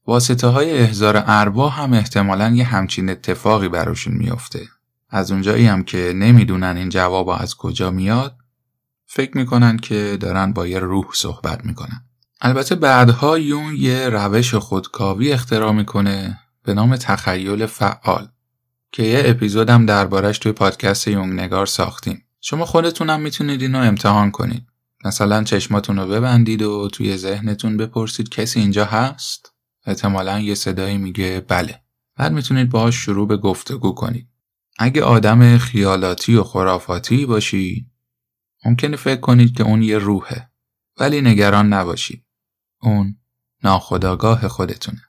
واسطه 0.07 0.47
های 0.47 0.77
احزار 0.77 1.23
ارواح 1.25 1.81
هم 1.81 1.93
احتمالا 1.93 2.49
یه 2.49 2.63
همچین 2.63 3.09
اتفاقی 3.09 3.69
براشون 3.69 4.13
میفته. 4.13 4.67
از 5.09 5.31
اونجایی 5.31 5.65
هم 5.65 5.83
که 5.83 6.13
نمی‌دونن 6.15 6.77
این 6.77 6.89
جواب 6.89 7.29
از 7.29 7.55
کجا 7.55 7.91
میاد 7.91 8.37
فکر 9.05 9.37
می‌کنن 9.37 9.77
که 9.77 10.17
دارن 10.19 10.53
با 10.53 10.67
یه 10.67 10.79
روح 10.79 11.05
صحبت 11.13 11.65
می‌کنن. 11.65 12.05
البته 12.41 12.75
بعدها 12.75 13.37
یون 13.37 13.75
یه 13.75 14.09
روش 14.09 14.55
خودکاوی 14.55 15.31
اختراع 15.31 15.71
می‌کنه 15.71 16.39
به 16.63 16.73
نام 16.73 16.95
تخیل 16.95 17.65
فعال 17.65 18.27
که 18.95 19.03
یه 19.03 19.21
اپیزودم 19.25 19.85
دربارش 19.85 20.37
توی 20.37 20.51
پادکست 20.51 21.07
یونگ 21.07 21.39
نگار 21.39 21.65
ساختیم. 21.65 22.23
شما 22.41 22.65
خودتونم 22.65 23.21
می‌تونید 23.21 23.61
اینو 23.61 23.77
امتحان 23.77 24.31
کنید. 24.31 24.67
مثلا 25.05 25.43
چشماتون 25.43 25.97
رو 25.97 26.07
ببندید 26.07 26.61
و 26.61 26.89
توی 26.93 27.17
ذهنتون 27.17 27.77
بپرسید 27.77 28.29
کسی 28.29 28.59
اینجا 28.59 28.85
هست؟ 28.85 29.53
احتمالا 29.85 30.39
یه 30.39 30.55
صدایی 30.55 30.97
میگه 30.97 31.45
بله. 31.47 31.81
بعد 32.17 32.31
می‌تونید 32.31 32.69
باهاش 32.69 32.95
شروع 32.95 33.27
به 33.27 33.37
گفتگو 33.37 33.91
کنید. 33.91 34.29
اگه 34.77 35.03
آدم 35.03 35.57
خیالاتی 35.57 36.35
و 36.35 36.43
خرافاتی 36.43 37.25
باشی 37.25 37.91
ممکنه 38.65 38.97
فکر 38.97 39.19
کنید 39.19 39.57
که 39.57 39.63
اون 39.63 39.81
یه 39.81 39.97
روحه 39.97 40.49
ولی 40.99 41.21
نگران 41.21 41.73
نباشید. 41.73 42.25
اون 42.81 43.17
ناخداگاه 43.63 44.47
خودتونه. 44.47 45.01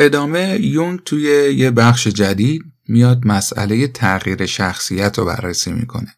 ادامه 0.00 0.58
یونگ 0.60 1.00
توی 1.04 1.54
یه 1.54 1.70
بخش 1.70 2.08
جدید 2.08 2.62
میاد 2.88 3.26
مسئله 3.26 3.88
تغییر 3.88 4.46
شخصیت 4.46 5.18
رو 5.18 5.24
بررسی 5.24 5.72
می‌کنه. 5.72 6.14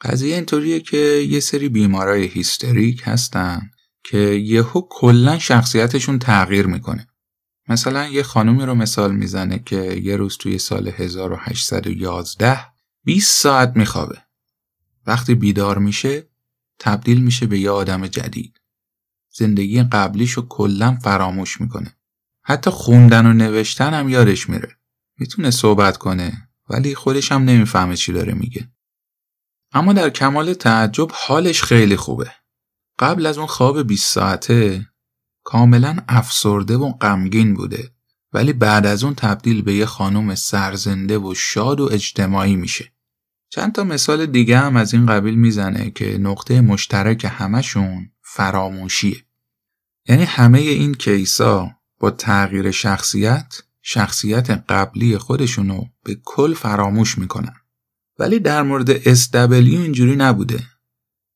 قضیه 0.00 0.34
اینطوریه 0.34 0.80
که 0.80 0.96
یه 1.28 1.40
سری 1.40 1.68
بیمارای 1.68 2.26
هیستریک 2.26 3.02
هستن 3.04 3.70
که 4.04 4.18
یهو 4.18 4.82
کلا 4.90 5.38
شخصیتشون 5.38 6.18
تغییر 6.18 6.66
می‌کنه. 6.66 7.08
مثلا 7.68 8.08
یه 8.08 8.22
خانومی 8.22 8.66
رو 8.66 8.74
مثال 8.74 9.14
می‌زنه 9.14 9.58
که 9.58 10.00
یه 10.02 10.16
روز 10.16 10.36
توی 10.36 10.58
سال 10.58 10.88
1811 10.88 12.60
20 13.04 13.42
ساعت 13.42 13.72
میخوابه. 13.76 14.18
وقتی 15.06 15.34
بیدار 15.34 15.78
میشه 15.78 16.26
تبدیل 16.78 17.20
میشه 17.20 17.46
به 17.46 17.58
یه 17.58 17.70
آدم 17.70 18.06
جدید. 18.06 18.60
زندگی 19.30 19.82
قبلیشو 19.82 20.48
کلا 20.48 20.98
فراموش 21.02 21.60
می‌کنه. 21.60 21.96
حتی 22.42 22.70
خوندن 22.70 23.26
و 23.26 23.32
نوشتن 23.32 23.94
هم 23.94 24.08
یادش 24.08 24.48
میره. 24.48 24.76
می‌تونه 25.18 25.50
صحبت 25.50 25.96
کنه 25.96 26.48
ولی 26.68 26.94
خودش 26.94 27.32
هم 27.32 27.44
نمی‌فهمه 27.44 27.96
چی 27.96 28.12
داره 28.12 28.34
میگه. 28.34 28.72
اما 29.72 29.92
در 29.92 30.10
کمال 30.10 30.54
تعجب 30.54 31.08
حالش 31.12 31.62
خیلی 31.62 31.96
خوبه. 31.96 32.32
قبل 32.98 33.26
از 33.26 33.38
اون 33.38 33.46
خواب 33.46 33.82
20 33.82 34.12
ساعته 34.12 34.86
کاملا 35.44 35.96
افسرده 36.08 36.76
و 36.76 36.92
غمگین 36.92 37.54
بوده 37.54 37.90
ولی 38.32 38.52
بعد 38.52 38.86
از 38.86 39.04
اون 39.04 39.14
تبدیل 39.14 39.62
به 39.62 39.74
یه 39.74 39.86
خانم 39.86 40.34
سرزنده 40.34 41.18
و 41.18 41.34
شاد 41.34 41.80
و 41.80 41.88
اجتماعی 41.92 42.56
میشه. 42.56 42.92
چند 43.52 43.72
تا 43.72 43.84
مثال 43.84 44.26
دیگه 44.26 44.58
هم 44.58 44.76
از 44.76 44.94
این 44.94 45.06
قبیل 45.06 45.34
می‌زنه 45.34 45.90
که 45.90 46.18
نقطه 46.18 46.60
مشترک 46.60 47.26
همشون 47.30 48.10
فراموشیه. 48.22 49.24
یعنی 50.08 50.24
همه 50.24 50.58
این 50.58 50.94
کیسا 50.94 51.70
با 52.00 52.10
تغییر 52.10 52.70
شخصیت 52.70 53.62
شخصیت 53.82 54.50
قبلی 54.50 55.18
خودشونو 55.18 55.84
به 56.04 56.20
کل 56.24 56.54
فراموش 56.54 57.18
می‌کنن. 57.18 57.54
ولی 58.18 58.38
در 58.38 58.62
مورد 58.62 59.14
SW 59.14 59.52
اینجوری 59.52 60.16
نبوده. 60.16 60.62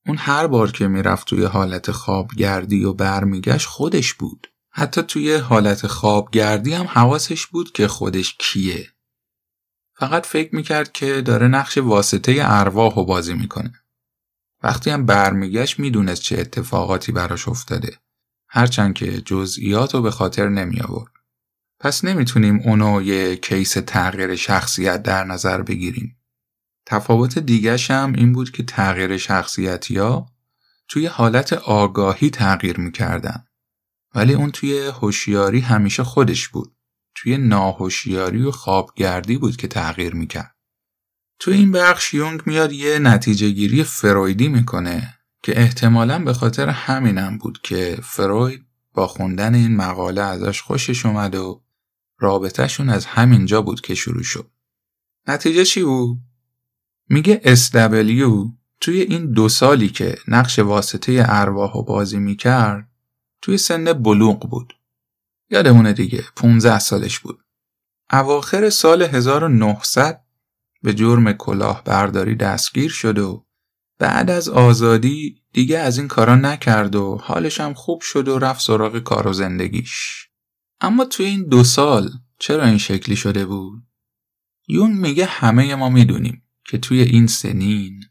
اون 0.06 0.16
هر 0.16 0.46
بار 0.46 0.72
که 0.72 0.88
می‌رفت 0.88 1.26
توی 1.26 1.44
حالت 1.44 1.90
خوابگردی 1.90 2.84
و 2.84 2.92
برمیگشت 2.92 3.66
خودش 3.66 4.14
بود. 4.14 4.46
حتی 4.70 5.02
توی 5.02 5.34
حالت 5.34 5.86
خوابگردی 5.86 6.72
هم 6.72 6.86
حواسش 6.86 7.46
بود 7.46 7.72
که 7.72 7.88
خودش 7.88 8.36
کیه. 8.38 8.88
فقط 9.96 10.26
فکر 10.26 10.54
می‌کرد 10.54 10.92
که 10.92 11.20
داره 11.20 11.48
نقش 11.48 11.78
واسطه 11.78 12.36
ارواح 12.40 12.94
و 12.94 13.04
بازی 13.04 13.34
می‌کنه. 13.34 13.72
وقتی 14.62 14.90
هم 14.90 15.06
برمیگشت 15.06 15.78
می‌دونست 15.78 16.22
چه 16.22 16.38
اتفاقاتی 16.38 17.12
براش 17.12 17.48
افتاده. 17.48 17.98
هرچند 18.56 18.94
که 18.94 19.20
جزئیات 19.20 19.94
رو 19.94 20.02
به 20.02 20.10
خاطر 20.10 20.48
نمی 20.48 20.80
آورد. 20.80 21.12
پس 21.80 22.04
نمی‌تونیم 22.04 22.60
اونو 22.64 23.02
یه 23.02 23.36
کیس 23.36 23.72
تغییر 23.72 24.36
شخصیت 24.36 25.02
در 25.02 25.24
نظر 25.24 25.62
بگیریم. 25.62 26.16
تفاوت 26.86 27.38
دیگرش 27.38 27.90
هم 27.90 28.12
این 28.12 28.32
بود 28.32 28.50
که 28.50 28.62
تغییر 28.62 29.16
شخصیتی 29.16 29.98
ها 29.98 30.26
توی 30.88 31.06
حالت 31.06 31.52
آگاهی 31.52 32.30
تغییر 32.30 32.80
می‌کردن. 32.80 33.44
ولی 34.14 34.34
اون 34.34 34.50
توی 34.50 34.86
هوشیاری 34.86 35.60
همیشه 35.60 36.04
خودش 36.04 36.48
بود. 36.48 36.76
توی 37.14 37.36
ناهوشیاری 37.36 38.42
و 38.42 38.50
خوابگردی 38.50 39.38
بود 39.38 39.56
که 39.56 39.68
تغییر 39.68 40.14
می‌کرد. 40.14 40.56
تو 41.38 41.50
این 41.50 41.72
بخش 41.72 42.14
یونگ 42.14 42.42
میاد 42.46 42.72
یه 42.72 42.98
نتیجه 42.98 43.50
گیری 43.50 43.84
فرویدی 43.84 44.48
می‌کنه 44.48 45.18
که 45.44 45.60
احتمالا 45.60 46.24
به 46.24 46.32
خاطر 46.32 46.68
همینم 46.68 47.38
بود 47.38 47.58
که 47.62 47.98
فروید 48.02 48.66
با 48.94 49.06
خوندن 49.06 49.54
این 49.54 49.76
مقاله 49.76 50.20
ازش 50.20 50.62
خوشش 50.62 51.06
اومد 51.06 51.34
و 51.34 51.62
رابطهشون 52.18 52.90
از 52.90 53.06
همینجا 53.06 53.62
بود 53.62 53.80
که 53.80 53.94
شروع 53.94 54.22
شد. 54.22 54.50
نتیجه 55.28 55.64
چی 55.64 55.82
بود؟ 55.82 56.18
میگه 57.08 57.40
SW 57.44 58.50
توی 58.80 59.00
این 59.00 59.32
دو 59.32 59.48
سالی 59.48 59.88
که 59.88 60.18
نقش 60.28 60.58
واسطه 60.58 61.24
ارواح 61.28 61.72
و 61.72 61.82
بازی 61.82 62.18
می‌کرد 62.18 62.88
توی 63.42 63.58
سن 63.58 63.92
بلوغ 63.92 64.50
بود. 64.50 64.72
یادمونه 65.50 65.92
دیگه 65.92 66.24
15 66.36 66.78
سالش 66.78 67.18
بود. 67.18 67.44
اواخر 68.12 68.70
سال 68.70 69.02
1900 69.02 70.24
به 70.82 70.94
جرم 70.94 71.32
کلاهبرداری 71.32 72.34
دستگیر 72.34 72.90
شد 72.90 73.18
و 73.18 73.46
بعد 73.98 74.30
از 74.30 74.48
آزادی 74.48 75.42
دیگه 75.52 75.78
از 75.78 75.98
این 75.98 76.08
کارا 76.08 76.36
نکرد 76.36 76.96
و 76.96 77.18
حالش 77.22 77.60
هم 77.60 77.74
خوب 77.74 78.00
شد 78.00 78.28
و 78.28 78.38
رفت 78.38 78.60
سراغ 78.60 78.98
کار 78.98 79.26
و 79.26 79.32
زندگیش. 79.32 80.28
اما 80.80 81.04
توی 81.04 81.26
این 81.26 81.48
دو 81.48 81.64
سال 81.64 82.10
چرا 82.38 82.64
این 82.64 82.78
شکلی 82.78 83.16
شده 83.16 83.46
بود؟ 83.46 83.82
یون 84.68 84.92
میگه 84.92 85.24
همه 85.24 85.74
ما 85.74 85.88
می‌دونیم 85.88 86.42
که 86.64 86.78
توی 86.78 87.00
این 87.00 87.26
سنین 87.26 88.04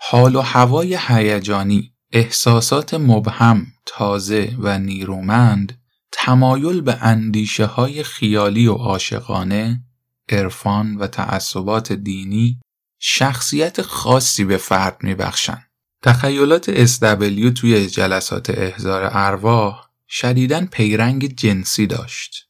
حال 0.00 0.36
و 0.36 0.40
هوای 0.40 0.98
هیجانی 1.08 1.94
احساسات 2.12 2.94
مبهم 2.94 3.66
تازه 3.86 4.56
و 4.58 4.78
نیرومند 4.78 5.80
تمایل 6.12 6.80
به 6.80 6.98
اندیشه 7.02 7.64
های 7.64 8.02
خیالی 8.02 8.66
و 8.66 8.72
عاشقانه 8.72 9.84
عرفان 10.28 10.96
و 10.96 11.06
تعصبات 11.06 11.92
دینی 11.92 12.60
شخصیت 13.02 13.82
خاصی 13.82 14.44
به 14.44 14.56
فرد 14.56 14.96
میبخشند. 15.02 15.70
تخیلات 16.02 16.86
SW 16.86 17.52
توی 17.60 17.86
جلسات 17.86 18.50
احزار 18.50 19.08
ارواح 19.12 19.86
شدیداً 20.08 20.66
پیرنگ 20.66 21.36
جنسی 21.36 21.86
داشت. 21.86 22.48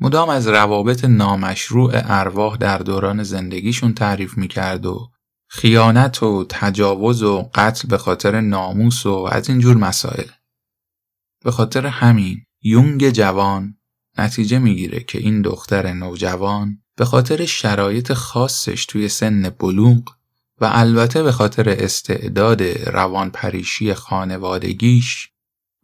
مدام 0.00 0.28
از 0.28 0.48
روابط 0.48 1.04
نامشروع 1.04 1.92
ارواح 1.94 2.56
در 2.56 2.78
دوران 2.78 3.22
زندگیشون 3.22 3.94
تعریف 3.94 4.38
می‌کرد 4.38 4.86
و 4.86 5.10
خیانت 5.48 6.22
و 6.22 6.46
تجاوز 6.48 7.22
و 7.22 7.50
قتل 7.54 7.88
به 7.88 7.98
خاطر 7.98 8.40
ناموس 8.40 9.06
و 9.06 9.28
از 9.32 9.48
اینجور 9.48 9.76
مسائل. 9.76 10.28
به 11.44 11.50
خاطر 11.50 11.86
همین 11.86 12.46
یونگ 12.62 13.10
جوان 13.10 13.78
نتیجه 14.18 14.58
می‌گیره 14.58 15.00
که 15.00 15.18
این 15.18 15.42
دختر 15.42 15.92
نوجوان 15.92 16.83
به 16.96 17.04
خاطر 17.04 17.44
شرایط 17.44 18.12
خاصش 18.12 18.86
توی 18.86 19.08
سن 19.08 19.50
بلوغ 19.50 20.14
و 20.60 20.70
البته 20.72 21.22
به 21.22 21.32
خاطر 21.32 21.68
استعداد 21.68 22.62
روانپریشی 22.62 23.94
خانوادگیش 23.94 25.28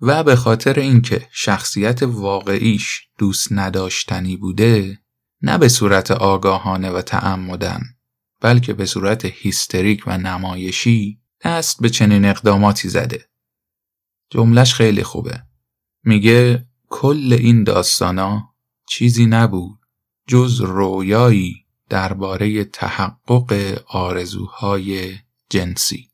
و 0.01 0.25
به 0.25 0.37
خاطر 0.37 0.81
اینکه 0.81 1.29
شخصیت 1.33 2.03
واقعیش 2.03 3.09
دوست 3.19 3.49
نداشتنی 3.51 4.37
بوده 4.37 4.99
نه 5.43 5.59
به 5.59 5.69
صورت 5.69 6.11
آگاهانه 6.11 6.91
و 6.91 7.03
تعمدن 7.03 7.81
بلکه 8.41 8.73
به 8.73 8.87
صورت 8.87 9.25
هیستریک 9.25 10.03
و 10.07 10.19
نمایشی 10.19 11.21
دست 11.45 11.81
به 11.81 11.91
چنین 11.91 12.25
اقداماتی 12.25 12.89
زده. 12.89 13.29
جملش 14.31 14.75
خیلی 14.75 15.03
خوبه. 15.03 15.43
میگه 16.05 16.67
کل 16.89 17.37
این 17.41 17.65
داستانا 17.65 18.55
چیزی 18.89 19.27
نبود. 19.27 19.80
جز 20.31 20.61
رویایی 20.61 21.65
درباره 21.89 22.65
تحقق 22.65 23.79
آرزوهای 23.87 25.15
جنسی. 25.49 26.10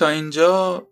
تا 0.00 0.08
اینجا 0.08 0.86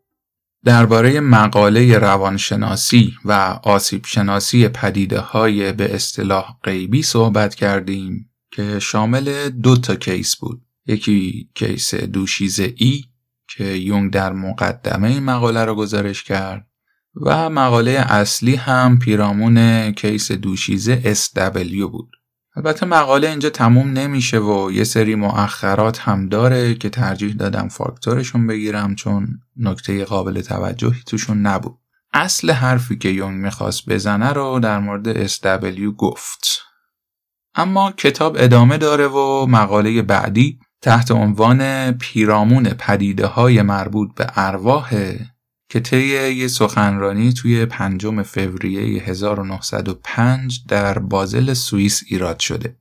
درباره 0.65 1.21
مقاله 1.21 1.99
روانشناسی 1.99 3.15
و 3.25 3.33
آسیب 3.63 4.07
شناسی 4.07 4.69
پدیده 4.69 5.21
های 5.21 5.73
به 5.73 5.95
اصطلاح 5.95 6.59
غیبی 6.63 7.03
صحبت 7.03 7.55
کردیم 7.55 8.31
که 8.51 8.79
شامل 8.79 9.49
دو 9.49 9.77
تا 9.77 9.95
case 9.95 10.37
بود. 10.37 10.63
یکی 10.87 11.51
case 11.55 11.95
دوشیزه 11.95 12.75
E 12.77 13.05
که 13.57 13.65
یونگ 13.65 14.13
در 14.13 14.33
مقدمه 14.33 15.21
مقاله 15.21 15.65
رو 15.65 15.75
گزارش 15.75 16.25
کرد 16.25 16.67
و 17.17 17.51
مقاله 17.51 17.91
اصلی 17.91 18.55
هم 18.55 18.99
پیرامون 18.99 19.93
case 19.93 20.33
دوشیزه 20.33 21.15
SW 21.15 21.85
بود. 21.91 22.11
البته 22.59 22.87
مقاله 22.87 23.29
اینجا 23.29 23.51
تموم 23.51 23.93
نمیشه 23.93 24.39
و 24.39 24.71
یه 24.73 24.85
سری 24.85 25.15
مؤخرات 25.15 25.99
هم 25.99 26.29
داره 26.29 26.75
که 26.75 26.89
ترجیح 26.89 27.35
دادم 27.35 27.69
فاکتورشون 27.69 28.47
بگیرم 28.47 28.95
چون 28.95 29.29
نکته 29.57 30.05
قابل 30.05 30.41
توجهی 30.41 31.03
توشون 31.07 31.41
نبود. 31.41 31.79
اصل 32.13 32.51
حرفی 32.51 32.99
که 32.99 33.09
یونگ 33.09 33.41
می‌خواست 33.41 33.89
بزنه 33.89 34.33
رو 34.33 34.61
در 34.61 34.79
مورد 34.79 35.27
SW 35.27 35.95
گفت. 35.97 36.63
اما 37.55 37.93
کتاب 37.93 38.37
ادامه 38.39 38.79
داره 38.79 39.07
و 39.07 39.47
مقاله 39.47 40.03
بعدی 40.03 40.59
تحت 40.83 41.11
عنوان 41.11 41.93
پیرامون 41.93 42.65
پدیده 42.65 43.27
های 43.27 43.63
مربوط 43.63 44.15
به 44.15 44.27
ارواح 44.37 45.15
که 45.69 45.81
طی 45.81 46.33
یه 46.33 46.49
سخنرانی 46.49 47.33
توی 47.33 47.67
پنجم 47.67 48.23
فوریه 48.23 49.03
1905 49.03 50.61
در 50.69 50.99
بازل 50.99 51.53
سوئیس 51.53 52.03
ایراد 52.07 52.39
شده. 52.39 52.77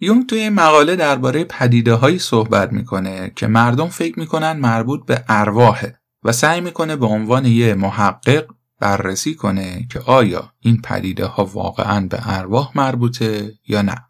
یونگ 0.00 0.26
توی 0.26 0.38
این 0.38 0.52
مقاله 0.52 0.96
درباره 0.96 1.44
پدیده 1.44 2.18
صحبت 2.18 2.72
می‌کنه 2.72 3.32
که 3.36 3.46
مردم 3.46 3.88
فکر 3.88 4.18
می‌کنن 4.18 4.52
مربوط 4.52 5.06
به 5.06 5.24
ارواحه 5.28 5.98
و 6.22 6.32
سعی 6.32 6.60
می‌کنه 6.60 6.96
به 6.96 7.06
عنوان 7.06 7.46
یه 7.46 7.74
محقق 7.74 8.46
بررسی 8.80 9.34
کنه 9.34 9.86
که 9.90 10.00
آیا 10.00 10.52
این 10.60 10.82
پدیده 10.82 11.26
ها 11.26 11.44
واقعا 11.44 12.06
به 12.06 12.18
ارواح 12.22 12.72
مربوطه 12.74 13.54
یا 13.68 13.82
نه. 13.82 14.04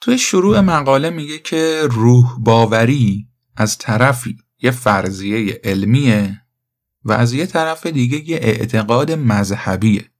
توی 0.00 0.18
شروع 0.18 0.60
مقاله 0.60 1.10
میگه 1.10 1.38
که 1.38 1.82
روح 1.90 2.38
باوری 2.38 3.26
از 3.56 3.78
طرفی 3.78 4.36
یه 4.62 4.70
فرضیه 4.70 5.60
علمیه 5.64 6.41
و 7.04 7.12
از 7.12 7.32
یه 7.32 7.46
طرف 7.46 7.86
دیگه 7.86 8.30
یه 8.30 8.36
اعتقاد 8.42 9.12
مذهبیه. 9.12 10.10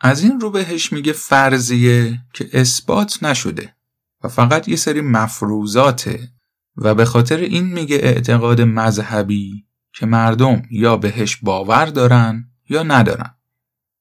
از 0.00 0.22
این 0.22 0.40
رو 0.40 0.50
بهش 0.50 0.92
میگه 0.92 1.12
فرضیه 1.12 2.20
که 2.32 2.48
اثبات 2.52 3.22
نشده 3.22 3.74
و 4.24 4.28
فقط 4.28 4.68
یه 4.68 4.76
سری 4.76 5.00
مفروضاته 5.00 6.28
و 6.76 6.94
به 6.94 7.04
خاطر 7.04 7.36
این 7.36 7.64
میگه 7.64 7.96
اعتقاد 7.96 8.60
مذهبی 8.60 9.66
که 9.92 10.06
مردم 10.06 10.62
یا 10.70 10.96
بهش 10.96 11.36
باور 11.36 11.86
دارن 11.86 12.44
یا 12.68 12.82
ندارن. 12.82 13.34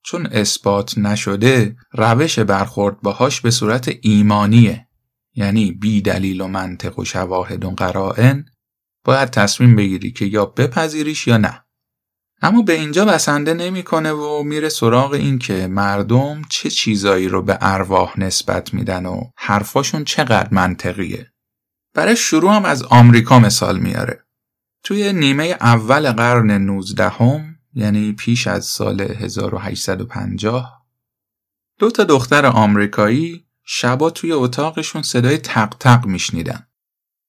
چون 0.04 0.26
اثبات 0.26 0.98
نشده 0.98 1.76
روش 1.92 2.40
برخورد 2.40 3.02
باهاش 3.02 3.42
به 3.42 3.52
صورت 3.52 3.92
ایمانیه 4.02 4.88
یعنی 5.36 5.72
بی 5.72 6.02
دلیل 6.02 6.42
و 6.42 6.48
منطق 6.48 7.00
و 7.00 7.06
شواهد 7.06 7.66
و 7.66 7.72
قرائن 7.72 8.46
باید 9.04 9.30
تصمیم 9.30 9.76
بگیری 9.76 10.12
که 10.12 10.26
یا 10.26 10.46
بپذیریش 10.46 11.28
یا 11.28 11.38
نه 11.38 11.63
اما 12.44 12.62
به 12.62 12.74
اینجا 12.74 13.06
بسنده 13.06 13.54
نمی‌کنه 13.54 14.12
و 14.12 14.44
میره 14.44 14.70
سراغ 14.70 15.12
این 15.12 15.40
که 15.40 15.68
مردم 15.68 16.42
چه 16.50 16.70
چیزایی 16.70 17.28
رو 17.28 17.42
به 17.42 17.58
ارواح 17.62 18.20
نسبت 18.20 18.74
میدن 18.74 19.06
و 19.06 19.24
حرفاشون 19.36 20.04
چقدر 20.04 20.48
منطقیه 20.52 21.32
برای 21.94 22.16
شروع 22.16 22.56
هم 22.56 22.66
از 22.66 22.84
آمریکا 22.84 23.40
مثال 23.40 23.80
میاره 23.80 24.26
توی 24.84 25.14
نیمه 25.14 25.44
اول 25.62 26.12
قرن 26.12 26.52
19 26.52 27.10
هم 27.10 27.56
یعنی 27.74 28.12
پیش 28.12 28.48
از 28.48 28.66
سال 28.66 29.02
1850 29.02 30.86
دو 31.80 31.92
تا 31.92 32.04
دختر 32.04 32.46
آمریکایی 32.46 33.46
شبا 33.66 34.10
توی 34.10 34.32
اتاقشون 34.32 35.02
صدای 35.02 35.38
تق 35.38 35.76
تق 35.80 36.06
میشنیدن. 36.06 36.68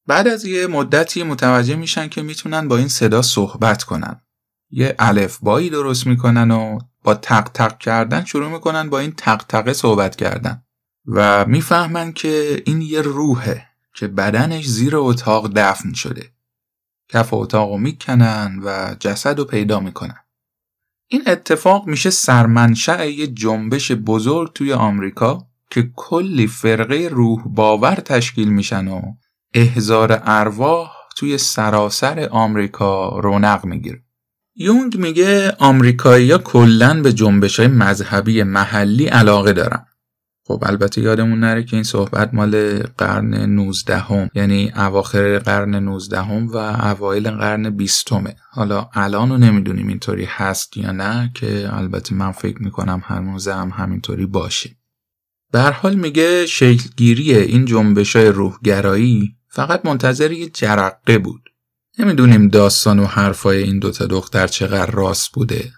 بعد 0.07 0.29
از 0.29 0.45
یه 0.45 0.67
مدتی 0.67 1.23
متوجه 1.23 1.77
میشن 1.77 2.09
که 2.09 2.23
می‌تونن 2.23 2.69
با 2.69 2.77
این 2.77 2.89
صدا 2.89 3.23
صحبت 3.23 3.83
کنن. 3.83 4.24
یه 4.71 4.95
الفبایی 4.99 5.71
درست 5.71 6.07
می‌کنن 6.07 6.51
و 6.51 6.79
با 7.05 7.15
تق 7.15 7.49
تق 7.55 7.79
کردن 7.79 8.25
شروع 8.25 8.49
می‌کنن 8.49 8.91
با 8.91 8.99
این 8.99 9.13
تق 9.13 9.45
تقه 9.49 9.73
صحبت 9.73 10.17
کردن 10.17 10.63
و 11.07 11.47
می‌فهمن 11.47 12.13
که 12.13 12.63
این 12.67 12.81
یه 12.81 13.01
روحه 13.01 13.67
که 13.95 14.09
بدنش 14.09 14.67
زیر 14.67 14.97
اتاق 14.97 15.53
دفن 15.57 15.93
شده. 15.93 16.33
کف 17.09 17.35
اتاق 17.35 17.71
رو 17.71 17.79
می‌کنن 17.79 18.61
و 18.65 18.97
جسد 19.01 19.39
رو 19.39 19.45
پیدا 19.45 19.81
می‌کنن. 19.81 20.19
این 21.09 21.23
اتفاق 21.27 21.87
میشه 21.87 22.11
سرمنشأ 22.11 23.05
یه 23.05 23.27
جنبش 23.27 23.93
بزرگ 23.93 24.53
توی 24.53 24.73
آمریکا 24.73 25.47
که 25.71 25.91
کلی 25.97 26.47
فرقه 26.47 27.09
روح 27.13 27.43
باور 27.47 27.95
تشکیل 27.95 28.49
میشن 28.49 28.89
و 28.89 29.03
احزار 29.55 30.23
ارواح 30.25 30.93
توی 31.17 31.39
سراسر 31.39 32.29
آمریکا 32.31 33.19
رونق 33.19 33.65
می‌گیره. 33.65 34.05
یونگ 34.57 34.97
میگه 34.99 35.51
آمریکایی‌ها 35.59 36.39
کلا 36.39 37.03
به 37.03 37.13
جنبش 37.13 37.59
های 37.61 37.69
مذهبی 37.69 38.43
محلی 38.43 39.07
علاقه 39.07 39.53
دارن. 39.53 39.87
خب 40.47 40.63
البته 40.67 41.01
یادمون 41.01 41.41
نره 41.41 41.65
که 41.65 41.77
این 41.77 41.83
صحبت 41.83 42.35
مال 42.35 42.83
قرن 42.83 43.35
19 43.35 43.99
هم 43.99 44.31
یعنی 44.35 44.73
اواخر 44.77 45.39
قرن 45.39 45.75
19 45.75 46.23
هم 46.23 46.49
و 46.49 46.57
اوایل 46.57 47.31
قرن 47.31 47.71
20 47.71 48.13
همه. 48.13 48.37
حالا 48.51 48.89
الان 48.93 49.31
رو 49.31 49.39
نمی‌دونیم 49.39 49.89
اینطوری 49.89 50.25
هست 50.25 50.77
یا 50.77 50.93
نه 50.93 51.31
که 51.35 51.69
البته 51.73 52.15
من 52.15 52.33
فکر 52.33 52.63
می‌کنم 52.63 53.03
هنوزه 53.05 53.55
هم 53.55 53.69
همینطوری 53.69 54.27
باشه. 54.27 54.71
به 55.53 55.61
حال 55.61 55.95
میگه 55.95 56.47
شکلگیری 56.47 57.35
این 57.35 57.65
جنبش 57.65 58.17
های 58.17 58.29
روحگرایی 58.29 59.37
فقط 59.49 59.87
منتظر 59.87 60.33
یه 60.33 60.51
جرقه 60.51 61.19
بود. 61.19 61.51
نمی‌دونیم 61.99 62.49
داستان 62.49 62.99
و 62.99 63.07
حرفای 63.07 63.63
این 63.63 63.79
دوتا 63.79 64.07
دختر 64.07 64.47
چقدر 64.47 64.91
راست 64.91 65.33
بوده. 65.33 65.73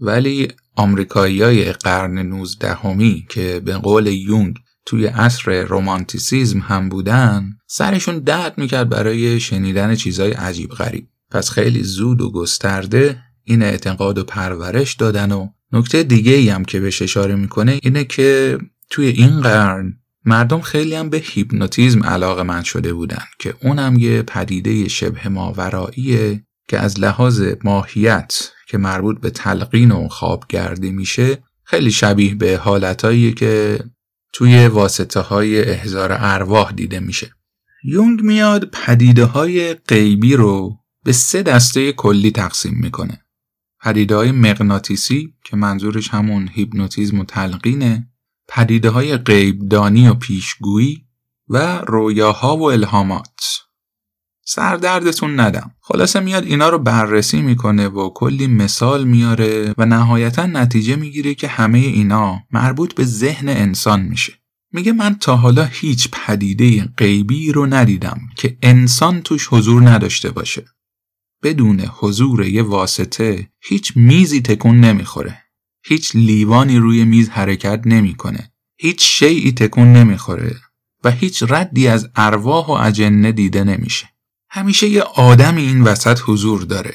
ولی 0.00 0.48
آمریکایی 0.76 1.42
های 1.42 1.72
قرن 1.72 2.18
19 2.18 2.74
همی 2.74 3.26
که 3.28 3.62
به 3.64 3.76
قول 3.76 4.06
یونگ 4.06 4.56
توی 4.86 5.06
عصر 5.06 5.62
رومانتیسیزم 5.62 6.58
هم 6.58 6.88
بودن 6.88 7.50
سرشون 7.66 8.18
درد 8.18 8.58
می‌کرد 8.58 8.88
برای 8.88 9.40
شنیدن 9.40 9.94
چیزای 9.94 10.32
عجیب 10.32 10.70
غریب. 10.70 11.08
پس 11.30 11.50
خیلی 11.50 11.82
زود 11.82 12.20
و 12.20 12.32
گسترده 12.32 13.18
این 13.44 13.62
اعتقاد 13.62 14.18
و 14.18 14.24
پرورش 14.24 14.94
دادن 14.94 15.32
و 15.32 15.48
نکته 15.72 16.02
دیگه 16.02 16.32
ای 16.32 16.48
هم 16.48 16.64
که 16.64 16.80
بهش 16.80 17.02
اشاره 17.02 17.34
می‌کنه 17.34 17.78
اینه 17.82 18.04
که 18.04 18.58
توی 18.90 19.06
این 19.06 19.40
قرن 19.40 19.98
مردم 20.24 20.60
خیلی 20.60 20.94
هم 20.94 21.10
به 21.10 21.22
هیپنوتیزم 21.24 22.02
علاقه 22.02 22.42
من 22.42 22.62
شده 22.62 22.92
بودن 22.94 23.24
که 23.38 23.54
اونم 23.62 23.98
یه 23.98 24.22
پدیده 24.22 24.88
شبه 24.88 25.28
ماوراییه 25.28 26.44
که 26.68 26.78
از 26.78 27.00
لحاظ 27.00 27.42
ماهیت 27.64 28.50
که 28.68 28.78
مربوط 28.78 29.20
به 29.20 29.30
تلقین 29.30 29.92
و 29.92 30.08
خوابگردی 30.08 30.90
میشه 30.90 31.38
خیلی 31.64 31.90
شبیه 31.90 32.34
به 32.34 32.56
حالتهایی 32.56 33.32
که 33.32 33.84
توی 34.32 34.66
واسطه 34.66 35.20
های 35.20 35.64
احزار 35.64 36.16
ارواح 36.20 36.72
دیده 36.72 37.00
میشه. 37.00 37.30
یونگ 37.84 38.22
میاد 38.22 38.70
پدیده 38.72 39.24
های 39.24 39.74
غیبی 39.74 40.36
رو 40.36 40.78
به 41.04 41.12
سه 41.12 41.42
دسته 41.42 41.92
کلی 41.92 42.30
تقسیم 42.30 42.74
می‌کنه. 42.80 43.24
پدیده 43.82 44.16
های 44.16 44.32
مغناطیسی 44.32 45.34
که 45.44 45.56
منظورش 45.56 46.08
همون 46.08 46.48
هیپنوتیزم 46.52 47.20
و 47.20 47.24
تلقینه 47.24 48.08
پدیده 48.48 48.90
های 48.90 49.16
غیبدانی 49.16 50.08
و 50.08 50.14
پیشگویی 50.14 51.04
و 51.48 51.78
رویاها 51.78 52.56
و 52.56 52.62
الهامات. 52.62 53.60
سردردتون 54.46 55.40
ندم. 55.40 55.70
خلاصه 55.80 56.20
میاد 56.20 56.44
اینا 56.44 56.68
رو 56.68 56.78
بررسی 56.78 57.42
می‌کنه 57.42 57.88
و 57.88 58.10
کلی 58.14 58.46
مثال 58.46 59.04
میاره 59.04 59.74
و 59.78 59.86
نهایتا 59.86 60.46
نتیجه 60.46 60.96
می‌گیره 60.96 61.34
که 61.34 61.48
همه 61.48 61.78
اینا 61.78 62.40
مربوط 62.50 62.94
به 62.94 63.04
ذهن 63.04 63.48
انسان 63.48 64.02
میشه. 64.02 64.32
میگه 64.72 64.92
من 64.92 65.14
تا 65.14 65.36
حالا 65.36 65.64
هیچ 65.64 66.08
پدیده 66.12 66.84
غیبی 66.84 67.52
رو 67.52 67.66
ندیدم 67.66 68.20
که 68.36 68.58
انسان 68.62 69.22
توش 69.22 69.48
حضور 69.50 69.88
نداشته 69.88 70.30
باشه. 70.30 70.64
بدون 71.42 71.80
حضور 71.80 72.46
یه 72.46 72.62
واسطه 72.62 73.50
هیچ 73.60 73.92
میزی 73.96 74.40
تکون 74.40 74.80
نمی‌خوره. 74.80 75.43
هیچ 75.84 76.16
لیوانی 76.16 76.78
روی 76.78 77.04
میز 77.04 77.28
حرکت 77.28 77.80
نمی‌کنه. 77.86 78.52
هیچ 78.76 79.18
شیعی 79.18 79.52
تکون 79.52 79.92
نمی‌خوره 79.92 80.56
و 81.04 81.10
هیچ 81.10 81.44
ردی 81.48 81.88
از 81.88 82.08
ارواح 82.16 82.66
و 82.66 82.70
اجنه 82.70 83.32
دیده 83.32 83.64
نمیشه. 83.64 84.08
همیشه 84.50 84.88
یه 84.88 85.02
آدمی 85.02 85.62
این 85.62 85.82
وسط 85.82 86.20
حضور 86.26 86.62
داره 86.62 86.94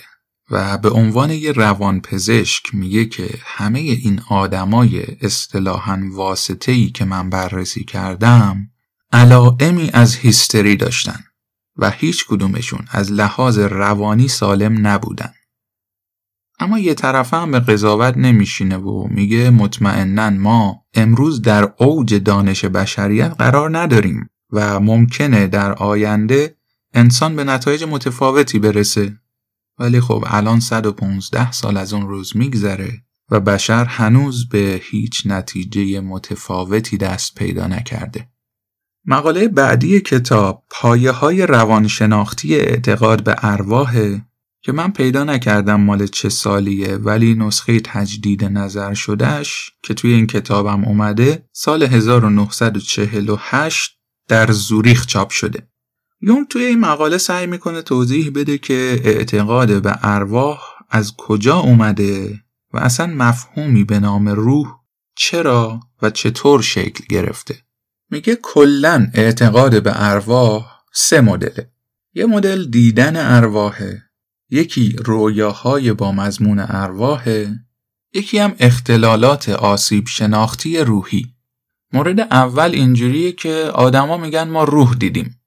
و 0.51 0.77
به 0.77 0.89
عنوان 0.89 1.31
یه 1.31 1.51
روانپزشک 1.51 2.75
میگه 2.75 3.05
که 3.05 3.39
همه 3.45 3.79
این 3.79 4.21
آدمای 4.29 5.03
اصطلاحا 5.21 6.01
واسطه 6.11 6.71
ای 6.71 6.89
که 6.89 7.05
من 7.05 7.29
بررسی 7.29 7.83
کردم 7.83 8.69
علائمی 9.11 9.89
از 9.93 10.15
هیستری 10.15 10.75
داشتن 10.75 11.23
و 11.77 11.89
هیچ 11.89 12.25
کدومشون 12.27 12.85
از 12.91 13.11
لحاظ 13.11 13.57
روانی 13.59 14.27
سالم 14.27 14.87
نبودن. 14.87 15.33
اما 16.59 16.79
یه 16.79 16.93
طرفه 16.93 17.37
هم 17.37 17.51
به 17.51 17.59
قضاوت 17.59 18.17
نمیشینه 18.17 18.77
و 18.77 19.07
میگه 19.11 19.49
مطمئنا 19.49 20.29
ما 20.29 20.85
امروز 20.93 21.41
در 21.41 21.73
اوج 21.77 22.15
دانش 22.15 22.65
بشریت 22.65 23.35
قرار 23.37 23.77
نداریم 23.77 24.29
و 24.51 24.79
ممکنه 24.79 25.47
در 25.47 25.73
آینده 25.73 26.55
انسان 26.93 27.35
به 27.35 27.43
نتایج 27.43 27.83
متفاوتی 27.83 28.59
برسه 28.59 29.19
ولی 29.79 29.99
خب 29.99 30.23
الان 30.27 30.59
115 30.59 31.51
سال 31.51 31.77
از 31.77 31.93
اون 31.93 32.07
روز 32.07 32.37
میگذره 32.37 32.91
و 33.31 33.39
بشر 33.39 33.85
هنوز 33.85 34.49
به 34.49 34.81
هیچ 34.83 35.23
نتیجه 35.25 35.99
متفاوتی 35.99 36.97
دست 36.97 37.35
پیدا 37.35 37.67
نکرده. 37.67 38.29
مقاله 39.05 39.47
بعدی 39.47 40.01
کتاب 40.01 40.63
پایه 40.69 41.11
های 41.11 41.45
روانشناختی 41.45 42.55
اعتقاد 42.55 43.23
به 43.23 43.35
ارواح 43.41 44.19
که 44.61 44.71
من 44.71 44.91
پیدا 44.91 45.23
نکردم 45.23 45.81
مال 45.81 46.07
چه 46.07 46.29
سالیه 46.29 46.95
ولی 46.95 47.35
نسخه 47.35 47.79
تجدید 47.79 48.45
نظر 48.45 48.93
شدهش 48.93 49.71
که 49.83 49.93
توی 49.93 50.13
این 50.13 50.27
کتابم 50.27 50.85
اومده 50.85 51.45
سال 51.53 51.83
1948 51.83 53.91
در 54.27 54.51
زوریخ 54.51 55.05
چاپ 55.05 55.29
شده. 55.29 55.67
یون 56.21 56.45
توی 56.49 56.63
این 56.63 56.79
مقاله 56.79 57.17
سعی 57.17 57.47
می‌کنه 57.47 57.81
توضیح 57.81 58.31
بده 58.35 58.57
که 58.57 59.01
اعتقاد 59.03 59.81
به 59.81 59.97
ارواح 60.01 60.61
از 60.89 61.13
کجا 61.17 61.57
اومده 61.57 62.39
و 62.73 62.77
اصلا 62.77 63.07
مفهومی 63.07 63.83
به 63.83 63.99
نام 63.99 64.29
روح 64.29 64.67
چرا 65.15 65.79
و 66.01 66.09
چطور 66.09 66.61
شکل 66.61 67.03
گرفته. 67.09 67.55
میگه 68.11 68.37
کلا 68.41 69.07
اعتقاد 69.13 69.83
به 69.83 69.91
ارواح 69.95 70.65
سه 70.93 71.21
مدله. 71.21 71.71
یه 72.13 72.25
مدل 72.25 72.65
دیدن 72.65 73.35
ارواحه 73.35 74.08
یکی 74.49 74.95
رویاهای 75.05 75.93
با 75.93 76.11
مضمون 76.11 76.59
ارواحه 76.59 77.59
یکی 78.13 78.39
هم 78.39 78.55
اختلالات 78.59 79.49
آسیب 79.49 80.07
شناختی 80.07 80.77
روحی 80.77 81.25
مورد 81.93 82.19
اول 82.19 82.71
اینجوریه 82.73 83.31
که 83.31 83.71
آدما 83.73 84.17
میگن 84.17 84.49
ما 84.49 84.63
روح 84.63 84.95
دیدیم 84.95 85.39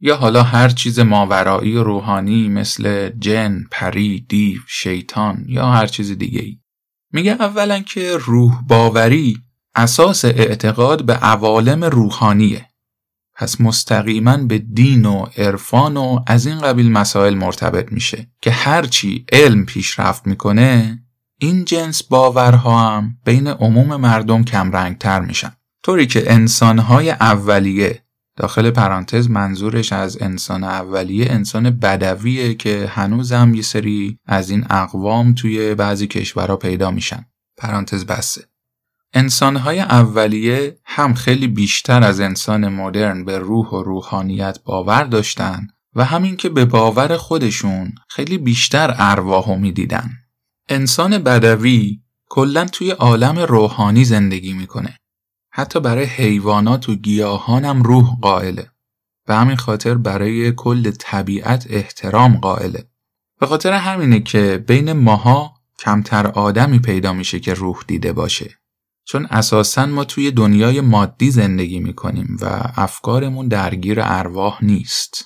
یا 0.00 0.16
حالا 0.16 0.42
هر 0.42 0.68
چیز 0.68 0.98
ماورایی 0.98 1.76
و 1.76 1.82
روحانی 1.82 2.48
مثل 2.48 3.10
جن، 3.18 3.64
پری، 3.70 4.20
دیو، 4.28 4.60
شیطان 4.66 5.44
یا 5.48 5.66
هر 5.66 5.86
چیز 5.86 6.10
دیگه 6.10 6.40
ای. 6.40 6.58
میگه 7.12 7.32
اولا 7.32 7.80
که 7.80 8.16
روح 8.16 8.62
باوری 8.68 9.38
اساس 9.74 10.24
اعتقاد 10.24 11.04
به 11.04 11.14
عوالم 11.14 11.84
روحانیه. 11.84 12.67
پس 13.38 13.60
مستقیما 13.60 14.36
به 14.36 14.58
دین 14.58 15.06
و 15.06 15.26
عرفان 15.36 15.96
و 15.96 16.20
از 16.26 16.46
این 16.46 16.58
قبیل 16.58 16.92
مسائل 16.92 17.34
مرتبط 17.34 17.92
میشه 17.92 18.30
که 18.42 18.50
هرچی 18.50 19.24
علم 19.32 19.64
پیشرفت 19.64 20.26
می‌کنه 20.26 21.02
این 21.40 21.64
جنس 21.64 22.02
باورها 22.02 22.88
هم 22.88 23.16
بین 23.24 23.46
عموم 23.46 23.96
مردم 23.96 24.44
کمرنگتر 24.44 25.20
میشن. 25.20 25.52
طوری 25.82 26.06
که 26.06 26.32
انسانهای 26.32 27.10
اولیه 27.10 28.02
داخل 28.36 28.70
پرانتز 28.70 29.30
منظورش 29.30 29.92
از 29.92 30.22
انسان 30.22 30.64
اولیه 30.64 31.26
انسان 31.30 31.70
بدویه 31.70 32.54
که 32.54 32.86
هنوزم 32.86 33.52
یه 33.54 33.62
سری 33.62 34.18
از 34.26 34.50
این 34.50 34.66
اقوام 34.70 35.34
توی 35.34 35.74
بعضی 35.74 36.06
کشورها 36.06 36.56
پیدا 36.56 36.90
میشن. 36.90 37.24
پرانتز 37.56 38.04
بسته 38.04 38.44
انسانهای 39.12 39.80
اولیه 39.80 40.78
هم 40.84 41.14
خیلی 41.14 41.48
بیشتر 41.48 42.02
از 42.02 42.20
انسان 42.20 42.68
مدرن 42.68 43.24
به 43.24 43.38
روح 43.38 43.68
و 43.68 43.82
روحانیت 43.82 44.58
باور 44.64 45.04
داشتن 45.04 45.66
و 45.94 46.04
همین 46.04 46.36
که 46.36 46.48
به 46.48 46.64
باور 46.64 47.16
خودشون 47.16 47.94
خیلی 48.08 48.38
بیشتر 48.38 48.94
ارواحو 48.98 49.54
می‌دیدن. 49.54 50.10
انسان 50.68 51.18
بدوی 51.18 52.00
کلا 52.28 52.64
توی 52.64 52.90
عالم 52.90 53.38
روحانی 53.38 54.04
زندگی 54.04 54.52
می‌کنه. 54.52 54.98
حتی 55.50 55.80
برای 55.80 56.04
حیوانات 56.04 56.88
و 56.88 56.94
گیاهان 56.94 57.64
هم 57.64 57.82
روح 57.82 58.20
قائله. 58.22 58.70
به 59.26 59.34
همین 59.34 59.56
خاطر 59.56 59.94
برای 59.94 60.52
کل 60.52 60.90
طبیعت 60.90 61.66
احترام 61.70 62.36
قائله. 62.36 62.90
به 63.40 63.46
خاطر 63.46 63.72
همینه 63.72 64.20
که 64.20 64.64
بین 64.66 64.92
ماها 64.92 65.54
کمتر 65.78 66.26
آدمی 66.26 66.78
پیدا 66.78 67.12
میشه 67.12 67.40
که 67.40 67.54
روح 67.54 67.84
دیده 67.86 68.12
باشه. 68.12 68.58
چون 69.08 69.26
اساسا 69.30 69.86
ما 69.86 70.04
توی 70.04 70.30
دنیای 70.30 70.80
مادی 70.80 71.30
زندگی 71.30 71.80
می‌کنیم 71.80 72.36
و 72.40 72.72
افکارمون 72.76 73.48
درگیر 73.48 73.98
ارواح 74.02 74.64
نیست. 74.64 75.24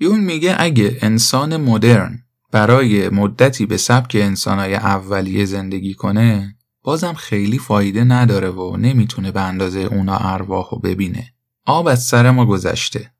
یون 0.00 0.20
میگه 0.20 0.56
اگه 0.58 0.98
انسان 1.00 1.56
مدرن 1.56 2.18
برای 2.52 3.08
مدتی 3.08 3.66
به 3.66 3.76
سبک 3.76 4.16
انسانهای 4.20 4.74
اولیه 4.74 5.44
زندگی 5.44 5.94
کنه 5.94 6.56
بازم 6.82 7.12
خیلی 7.12 7.58
فایده 7.58 8.04
نداره 8.04 8.50
و 8.50 8.76
نمی‌تونه 8.76 9.32
به 9.32 9.40
اندازه 9.40 9.78
اونا 9.78 10.16
ارواح 10.16 10.68
رو 10.70 10.78
ببینه. 10.78 11.34
آب 11.66 11.86
از 11.86 12.04
سر 12.04 12.30
ما 12.30 12.46
گذشته. 12.46 13.12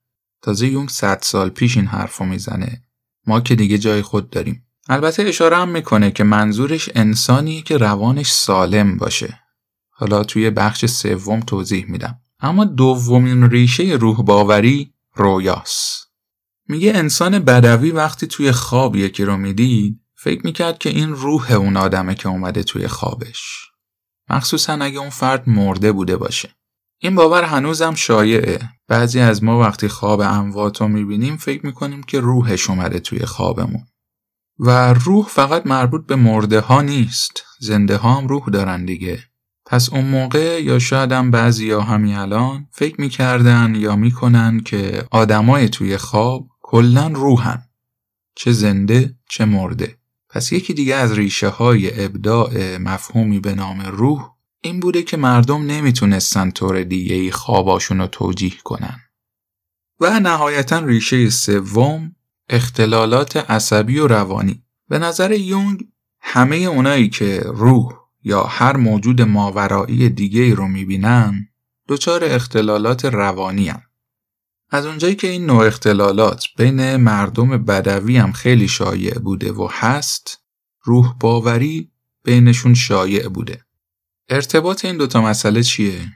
تازه 0.43 0.69
یونگ 0.69 0.89
صد 0.89 1.19
سال 1.23 1.49
پیش 1.49 1.77
این 1.77 1.87
حرفو 1.87 2.25
می‌زنه. 2.25 2.83
ما 3.27 3.41
که 3.41 3.55
دیگه 3.55 3.79
جای 3.79 4.03
خود 4.03 4.31
داریم. 4.31 4.67
البته 4.89 5.23
اشاره 5.23 5.57
هم 5.57 5.69
می‌کنه 5.69 6.11
که 6.11 6.25
منظورش 6.25 6.91
انسانیه 6.95 7.63
که 7.63 7.77
روانش 7.77 8.31
سالم 8.31 8.97
باشه. 8.97 9.42
حالا 10.03 10.25
توی 10.25 10.51
بخش 10.51 10.87
سوم 10.87 11.41
توضیح 11.41 11.85
میدم. 11.89 12.19
اما 12.41 12.65
دومین 12.65 13.51
ریشه 13.51 13.83
روح 13.83 14.23
باوری 14.23 14.95
رویاست. 15.15 16.13
میگه 16.69 16.93
انسان 16.95 17.39
بدوی 17.39 17.91
وقتی 17.91 18.27
توی 18.27 18.53
خواب 18.53 18.97
یکی 18.97 19.25
رو 19.25 19.37
می‌دید 19.37 20.01
فکر 20.15 20.41
می‌کرد 20.45 20.79
که 20.79 20.89
این 20.91 21.13
روح 21.13 21.53
اون 21.53 21.77
آدمه 21.77 22.15
که 22.15 22.29
اومده 22.29 22.63
توی 22.63 22.89
خوابش. 22.89 23.71
مخصوصا 24.31 24.73
اگه 24.73 24.99
اون 24.99 25.11
فرد 25.11 25.49
مرده 25.49 25.93
بوده 25.93 26.17
باشه. 26.17 26.49
این 26.99 27.15
باور 27.15 27.43
هنوزم 27.43 27.95
شایعه. 27.95 28.61
بعضی 28.89 29.21
از 29.21 29.45
ما 29.45 29.61
وقتی 29.61 29.89
خواب 29.89 30.21
اموات 30.21 30.81
رو 30.81 30.89
می‌بینیم 30.89 31.37
فکر 31.37 31.67
می‌کنیم 31.67 32.03
که 32.03 32.21
روحش 32.21 32.71
اومده 32.71 33.01
توی 33.01 33.27
خوابمون. 33.27 33.87
و 34.59 34.95
روح 34.95 35.27
فقط 35.27 35.67
مربوط 35.67 36.07
به 36.07 36.17
مرده 36.17 36.61
ها 36.61 36.83
نیست. 36.83 37.45
زنده 37.61 37.97
ها 37.97 38.15
هم 38.15 38.27
روح 38.27 38.47
دارن 38.47 38.85
دیگه. 38.85 39.32
پس 39.73 39.93
اون 39.93 40.05
موقع 40.05 40.63
یا 40.63 40.79
شاید 40.79 41.13
هم 41.13 41.31
بعضی 41.31 41.67
یا 41.67 41.81
همین 41.81 42.15
الان 42.15 42.67
فکر 42.71 43.01
می‌کردن 43.01 43.75
یا 43.75 43.97
می‌کنن 43.97 44.61
که 44.61 45.05
آدمای 45.11 45.69
توی 45.69 45.97
خواب 45.97 46.49
کلا 46.63 47.07
روحن. 47.07 47.63
چه 48.35 48.53
زنده 48.53 49.15
چه 49.29 49.45
مرده. 49.45 49.97
پس 50.29 50.53
یکی 50.53 50.75
دیگه 50.75 50.95
از 50.95 51.13
ریشه 51.13 51.49
های 51.49 52.05
ابداع 52.05 52.77
مفهومی 52.77 53.41
به 53.41 53.55
نام 53.55 53.81
روح 53.81 54.31
این 54.61 54.81
بوده 54.81 55.03
که 55.03 55.17
مردم 55.17 55.67
نمی‌تونستن 55.67 56.51
طور 56.51 56.83
دیگه 56.83 57.15
ای 57.15 57.31
خواباشون 57.31 57.99
رو 57.99 58.07
توجیه 58.07 58.57
کنن. 58.65 59.01
و 60.01 60.21
نهایتا 60.21 60.79
ریشه 60.79 61.31
سوم 61.31 62.17
اختلالات 62.49 63.37
عصبی 63.51 63.99
و 63.99 64.07
روانی. 64.07 64.63
به 64.89 64.99
نظر 64.99 65.33
یونگ 65.33 65.87
همه 66.21 66.57
اونایی 66.57 67.09
که 67.09 67.43
روح 67.47 68.02
یا 68.25 68.43
هر 68.43 68.77
موجود 68.77 69.23
ماورایی 69.23 70.09
دیگه 70.09 70.55
رو 70.55 70.69
می‌بینن 70.69 71.49
دچار 71.89 72.25
اختلالات 72.25 73.05
روانی 73.05 73.69
هم. 73.69 73.83
از 74.71 74.87
اونجایی 74.87 75.15
که 75.15 75.29
این 75.29 75.47
نوع 75.47 75.67
اختلالات 75.67 76.45
بین 76.57 76.97
مردم 76.97 77.65
بدوی 77.65 78.17
هم 78.17 78.33
خیلی 78.33 78.69
شایع 78.69 79.19
بوده 79.19 79.53
و 79.53 79.69
هست 79.71 80.39
روح 80.83 81.15
باوری 81.21 81.93
بینشون 82.25 82.75
شایع 82.75 83.29
بوده 83.29 83.65
ارتباط 84.29 84.85
این 84.85 84.97
دوتا 84.97 85.23
مسئله 85.23 85.63
چیه؟ 85.63 86.13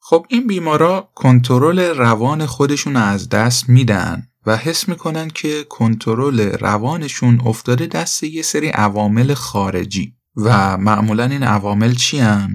خب 0.00 0.26
این 0.28 0.46
بیمارا 0.46 1.10
کنترل 1.14 1.78
روان 1.80 2.46
خودشون 2.46 2.96
از 2.96 3.28
دست 3.28 3.68
میدن 3.68 4.28
و 4.46 4.56
حس 4.56 4.88
می‌کنن 4.88 5.28
که 5.28 5.64
کنترل 5.68 6.40
روانشون 6.40 7.40
افتاده 7.44 7.86
دست 7.86 8.22
یه 8.24 8.42
سری 8.42 8.68
عوامل 8.68 9.34
خارجی 9.34 10.17
و 10.44 10.76
معمولا 10.76 11.24
این 11.24 11.42
عوامل 11.42 11.94
چی 11.94 12.18
هم؟ 12.18 12.50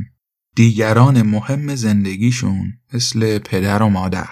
دیگران 0.56 1.22
مهم 1.22 1.76
زندگیشون 1.76 2.74
مثل 2.94 3.40
پدر 3.40 3.84
و 3.84 3.90
مادر. 3.90 4.30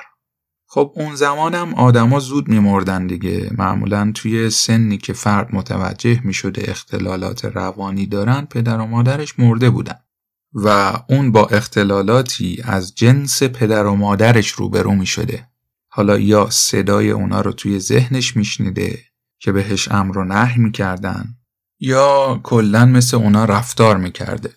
خب 0.68 0.93
اون 0.95 1.16
زمانم 1.16 1.74
آدما 1.74 2.20
زود 2.20 2.47
میمردن 2.47 3.08
دیگه. 3.08 3.52
معمولا 3.58 4.12
توی 4.16 4.49
سنی 4.49 4.97
که 4.97 5.14
فرد 5.14 5.56
متوجه 5.56 6.22
می‌شده 6.24 6.72
اختلالات 6.72 7.45
روانی 7.45 8.06
دارن 8.06 8.41
پدر 8.45 8.80
و 8.80 8.86
مادرش 8.86 9.39
مرده 9.39 9.70
بودن. 9.70 9.99
و 10.54 10.93
اون 11.10 11.32
با 11.32 11.45
اختلالاتی 11.45 12.62
از 12.64 12.95
جنس 12.95 13.43
پدر 13.43 13.86
و 13.86 13.95
مادرش 13.95 14.49
روبرو 14.49 14.95
می‌شده. 14.95 15.47
حالا 15.88 16.20
یا 16.20 16.49
صدای 16.49 17.12
اونا 17.12 17.41
رو 17.41 17.52
توی 17.52 17.80
ذهنش 17.80 18.36
میشنیده 18.36 18.99
که 19.39 19.52
بهش 19.52 19.91
امر 19.91 20.18
و 20.18 20.24
نهی 20.24 20.62
می‌کردن 20.62 21.38
یا 21.82 22.40
کلا 22.44 22.86
مثل 22.86 23.18
اونا 23.18 23.46
رفتار 23.46 23.98
می‌کرده. 23.98 24.50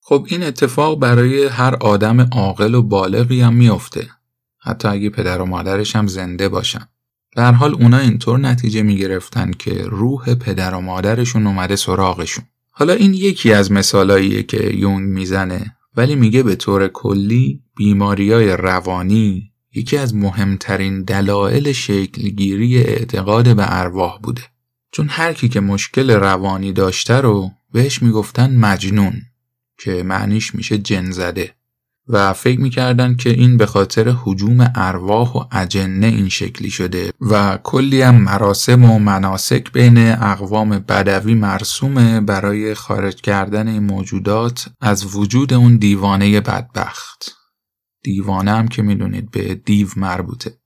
خب 0.00 0.26
این 0.28 0.42
اتفاق 0.42 0.98
برای 0.98 1.46
هر 1.46 1.74
آدم 1.74 2.20
عاقل 2.20 2.74
و 2.74 2.82
بالغی 2.82 3.40
هم 3.40 3.54
میافته. 3.54 4.08
حتی 4.58 4.88
اگه 4.88 5.10
پدر 5.10 5.40
و 5.40 5.46
مادرش 5.46 5.96
هم 5.96 6.06
زنده 6.06 6.48
باشن. 6.48 6.88
در 7.36 7.52
حال 7.52 7.74
اونا 7.74 7.98
اینطور 7.98 8.38
نتیجه 8.38 8.82
می‌گرفتن 8.82 9.50
که 9.50 9.84
روح 9.86 10.34
پدر 10.34 10.74
و 10.74 10.80
مادرشون 10.80 11.46
اومده 11.46 11.76
سراغشون. 11.76 12.44
حالا 12.70 12.92
این 12.92 13.14
یکی 13.14 13.52
از 13.52 13.72
مثالاییه 13.72 14.42
که 14.42 14.70
یونگ 14.74 15.08
می‌زنه 15.08 15.76
ولی 15.96 16.14
میگه 16.14 16.42
به 16.42 16.56
طور 16.56 16.88
کلی 16.88 17.62
بیماریای 17.76 18.56
روانی 18.56 19.52
یکی 19.74 19.96
از 19.96 20.14
مهمترین 20.14 21.02
دلایل 21.02 21.72
شکلگیری 21.72 22.78
اعتقاد 22.78 23.56
به 23.56 23.80
ارواح 23.80 24.18
بوده. 24.22 24.42
چون 24.92 25.08
هر 25.08 25.32
کی 25.32 25.48
که 25.48 25.60
مشکل 25.60 26.10
روانی 26.10 26.72
داشته 26.72 27.14
رو 27.14 27.50
بهش 27.72 28.02
می‌گفتن 28.02 28.56
مجنون 28.56 29.22
که 29.78 30.02
معنیش 30.02 30.54
میشه 30.54 30.78
جن 30.78 31.10
زده. 31.10 31.54
و 32.08 32.32
فکر 32.32 32.60
می‌کردن 32.60 33.16
که 33.16 33.30
این 33.30 33.56
به 33.56 33.66
خاطر 33.66 34.14
حجوم 34.24 34.72
ارواح 34.74 35.32
و 35.32 35.44
اجنه 35.52 36.06
این 36.06 36.28
شکلی 36.28 36.70
شده 36.70 37.12
و 37.20 37.58
کلی 37.62 38.02
هم 38.02 38.14
مراسم 38.14 38.84
و 38.84 38.98
مناسک 38.98 39.72
بین 39.72 39.98
اقوام 39.98 40.78
بدوی 40.78 41.34
مرسومه 41.34 42.20
برای 42.20 42.74
خارج 42.74 43.14
کردن 43.20 43.68
این 43.68 43.82
موجودات 43.82 44.68
از 44.80 45.16
وجود 45.16 45.52
اون 45.52 45.76
دیوانه 45.76 46.40
بدبخت. 46.40 47.36
دیوانه 48.02 48.50
هم 48.50 48.68
که 48.68 48.82
می‌دونید 48.82 49.30
به 49.30 49.54
دیو 49.54 49.88
مربوطه. 49.96 50.58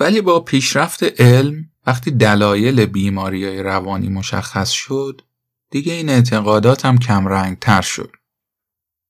ولی 0.00 0.20
با 0.20 0.40
پیشرفت 0.40 1.20
علم 1.20 1.71
وقتی 1.86 2.10
دلایل 2.10 2.86
بیماری 2.86 3.62
روانی 3.62 4.08
مشخص 4.08 4.70
شد 4.70 5.20
دیگه 5.70 5.92
این 5.92 6.08
اعتقادات 6.08 6.86
هم 6.86 6.98
کمرنگ 6.98 7.58
تر 7.58 7.82
شد. 7.82 8.10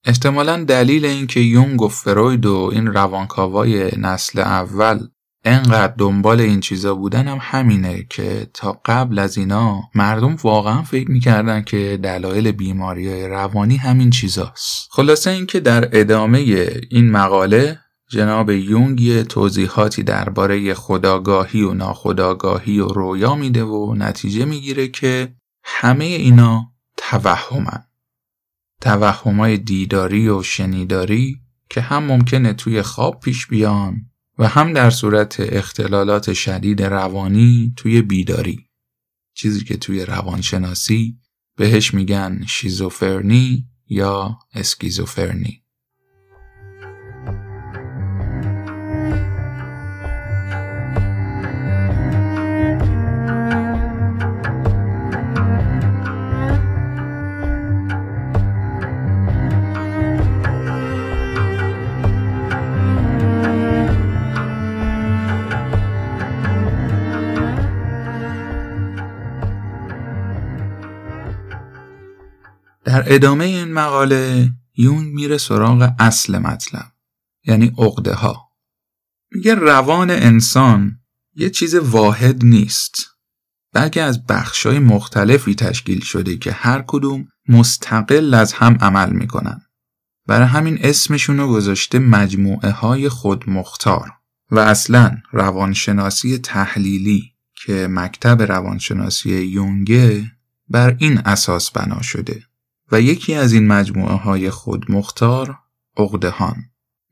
احتمالا 0.04 0.64
دلیل 0.64 1.04
اینکه 1.04 1.40
یونگ 1.40 1.82
و 1.82 1.88
فروید 1.88 2.46
و 2.46 2.70
این 2.72 2.86
روانکاوای 2.86 3.90
نسل 3.96 4.38
اول 4.38 5.06
انقدر 5.44 5.94
دنبال 5.98 6.40
این 6.40 6.60
چیزا 6.60 6.94
بودن 6.94 7.28
هم 7.28 7.38
همینه 7.40 8.06
که 8.10 8.50
تا 8.54 8.80
قبل 8.84 9.18
از 9.18 9.38
اینا 9.38 9.82
مردم 9.94 10.36
واقعا 10.42 10.82
فکر 10.82 11.10
می‌کردن 11.10 11.62
که 11.62 11.98
دلایل 12.02 12.52
بیماری 12.52 13.08
های 13.08 13.28
روانی 13.28 13.76
همین 13.76 14.10
چیزاست. 14.10 14.88
خلاصه 14.90 15.30
اینکه 15.30 15.60
در 15.60 15.88
ادامه 15.92 16.38
این 16.90 17.10
مقاله 17.10 17.78
جناب 18.12 18.50
یونگ 18.50 19.00
یه 19.00 19.22
توضیحاتی 19.22 20.02
درباره 20.02 20.74
خداگاهی 20.74 21.62
و 21.62 21.74
ناخداگاهی 21.74 22.78
و 22.78 22.86
رویا 22.86 23.34
میده 23.34 23.64
و 23.64 23.94
نتیجه 23.94 24.44
می‌گیره 24.44 24.88
که 24.88 25.34
همه 25.64 26.04
اینا 26.04 26.72
توهمن. 26.96 27.84
توهمای 28.80 29.58
دیداری 29.58 30.28
و 30.28 30.42
شنیداری 30.42 31.40
که 31.70 31.80
هم 31.80 32.04
ممکنه 32.04 32.52
توی 32.52 32.82
خواب 32.82 33.20
پیش 33.20 33.46
بیان 33.46 34.10
و 34.38 34.48
هم 34.48 34.72
در 34.72 34.90
صورت 34.90 35.36
اختلالات 35.40 36.32
شدید 36.32 36.82
روانی 36.82 37.72
توی 37.76 38.02
بیداری. 38.02 38.66
چیزی 39.34 39.64
که 39.64 39.76
توی 39.76 40.04
روانشناسی 40.04 41.18
بهش 41.56 41.94
میگن 41.94 42.44
شیزوفرنی 42.48 43.68
یا 43.86 44.38
اسکیزوفرنی. 44.54 45.61
در 72.93 73.14
ادامه 73.14 73.45
این 73.45 73.72
مقاله 73.72 74.53
یونگ 74.76 75.14
میره 75.14 75.38
سراغ 75.38 75.93
اصل 75.99 76.38
مطلب 76.38 76.93
یعنی 77.45 77.72
عقده 77.78 78.14
ها 78.14 78.51
میگه 79.30 79.55
روان 79.55 80.11
انسان 80.11 81.01
یه 81.34 81.51
چیز 81.51 81.74
واحد 81.74 82.45
نیست. 82.45 82.95
بلکه 83.72 84.03
از 84.03 84.26
بخشای 84.26 84.78
مختلفی 84.78 85.55
تشکیل 85.55 86.01
شده 86.01 86.36
که 86.36 86.53
هر 86.53 86.84
کدوم 86.86 87.28
مستقل 87.49 88.34
از 88.34 88.53
هم 88.53 88.76
عمل 88.80 89.11
می‌کنن. 89.11 89.61
برای 90.26 90.47
همین 90.47 90.78
اسمشون 90.80 91.38
رو 91.38 91.49
گذاشته 91.49 91.99
مجموعه 91.99 92.70
های 92.70 93.09
خود 93.09 93.51
مختار 93.51 94.12
و 94.51 94.59
اصلا 94.59 95.16
روانشناسی 95.30 96.38
تحلیلی 96.38 97.34
که 97.64 97.86
مکتب 97.90 98.43
روانشناسی 98.43 99.30
یونگه 99.30 100.32
بر 100.68 100.97
این 100.99 101.18
اساس 101.18 101.70
بنا 101.70 102.03
شده. 102.03 102.51
و 102.93 103.01
یکی 103.01 103.34
از 103.34 103.53
این 103.53 103.66
مجموعه 103.66 104.14
های 104.14 104.51
خود 104.51 104.90
مختار 104.90 105.59
اقدهان 105.97 106.57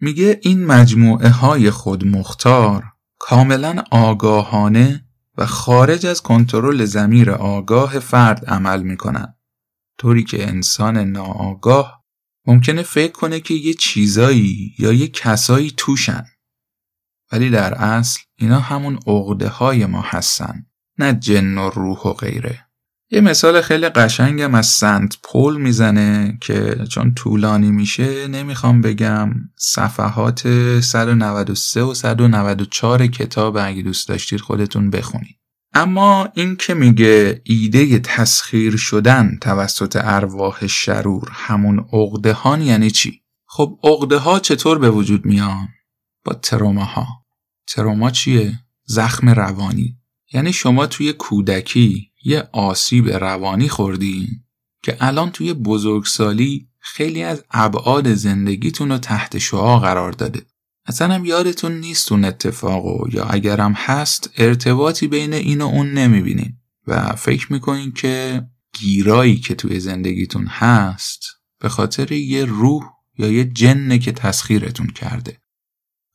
میگه 0.01 0.41
این 0.43 0.67
مجموعه 0.67 1.29
های 1.29 1.71
خود 1.71 2.07
مختار 2.07 2.85
کاملا 3.19 3.83
آگاهانه 3.91 5.05
و 5.37 5.47
خارج 5.47 6.07
از 6.07 6.23
کنترل 6.23 6.85
زمیر 6.85 7.31
آگاه 7.31 7.99
فرد 7.99 8.45
عمل 8.45 8.83
می‌کنن 8.83 9.35
طوری 9.99 10.25
که 10.25 10.49
انسان 10.49 10.99
ناآگاه 10.99 12.05
ممکنه 12.47 12.83
فکر 12.83 13.13
کنه 13.13 13.41
که 13.41 13.55
یه 13.55 13.75
چیزایی 13.75 14.75
یا 14.79 14.93
یه 14.93 15.09
کسایی 15.09 15.73
توشن. 15.77 16.25
ولی 17.33 17.51
در 17.51 17.75
اصل 17.75 18.21
اینا 18.39 18.61
همون 18.61 18.99
عقده 19.07 19.49
های 19.49 19.87
ما 19.87 20.01
هستن 20.01 20.67
نه 20.99 21.13
جن 21.13 21.59
و 21.59 21.71
روح 21.71 21.99
و 21.99 22.13
غیره. 22.13 22.70
یه 23.13 23.21
مثال 23.21 23.61
خیلی 23.61 23.89
قشنگم 23.89 24.55
از 24.55 24.67
سنت 24.67 25.17
پول 25.23 25.57
می‌زنه 25.57 26.39
که 26.41 26.85
چون 26.89 27.15
طولانی 27.15 27.71
میشه 27.71 28.29
نمی‌خوام 28.29 28.81
بگم 28.81 29.33
صفحات 29.57 30.49
193 30.81 31.83
و 31.83 31.95
194 31.95 33.07
کتاب 33.07 33.57
اگه 33.57 33.83
دوست 33.83 34.09
داشتید 34.09 34.41
خودتون 34.41 34.91
بخونید 34.91 35.37
اما 35.75 36.29
این 36.35 36.57
که 36.57 36.75
میگه 36.75 37.41
ایده 37.45 37.99
تسخیر 37.99 38.77
شدن 38.77 39.39
توسط 39.41 39.99
ارواح 40.01 40.67
شرور 40.67 41.29
همون 41.33 41.87
عقدهان 41.93 42.63
یعنی 42.63 42.91
چی؟ 42.91 43.23
خب 43.47 43.79
عقده 43.85 44.17
ها 44.17 44.39
چطور 44.39 44.79
به 44.79 44.91
وجود 44.91 45.27
میان؟ 45.27 45.69
با 46.25 46.35
تروما 46.35 46.85
ها 46.85 47.07
تروما 47.69 48.11
چیه؟ 48.11 48.53
زخم 48.85 49.29
روانی 49.29 49.97
یعنی 50.33 50.53
شما 50.53 50.87
توی 50.87 51.13
کودکی 51.13 52.10
یه 52.23 52.49
آسیب 52.53 53.09
روانی 53.09 53.69
خوردین 53.69 54.29
که 54.83 54.97
الان 55.01 55.31
توی 55.31 55.55
بزرگسالی 55.55 56.69
خیلی 56.79 57.23
از 57.23 57.45
ابعاد 57.51 58.15
زندگیتون 58.15 58.91
رو 58.91 58.99
تحت 58.99 59.39
شعا 59.39 59.79
قرار 59.79 60.13
داده. 60.13 60.43
اصلا 60.87 61.15
هم 61.15 61.25
یادتون 61.25 61.73
نیست 61.73 62.13
اون 62.13 62.25
اتفاق 62.25 62.87
و 62.87 63.09
یا 63.13 63.25
اگرم 63.25 63.73
هست 63.73 64.31
ارتباطی 64.37 65.09
بین 65.09 65.33
این 65.33 65.61
و 65.61 65.67
اون 65.67 65.93
نمی‌بینین. 65.93 66.57
و 66.87 67.17
فکر 67.17 67.53
می‌کنین 67.53 67.93
که 67.93 68.43
گیرایی 68.81 69.37
که 69.37 69.55
توی 69.55 69.81
زندگیتون 69.81 70.47
هست 70.47 71.25
به 71.61 71.69
خاطر 71.69 72.13
یه 72.13 72.45
روح 72.45 72.83
یا 73.19 73.29
یه 73.29 73.45
جنه 73.45 73.99
که 73.99 74.13
تسخیرتون 74.13 74.87
کرده. 74.87 75.41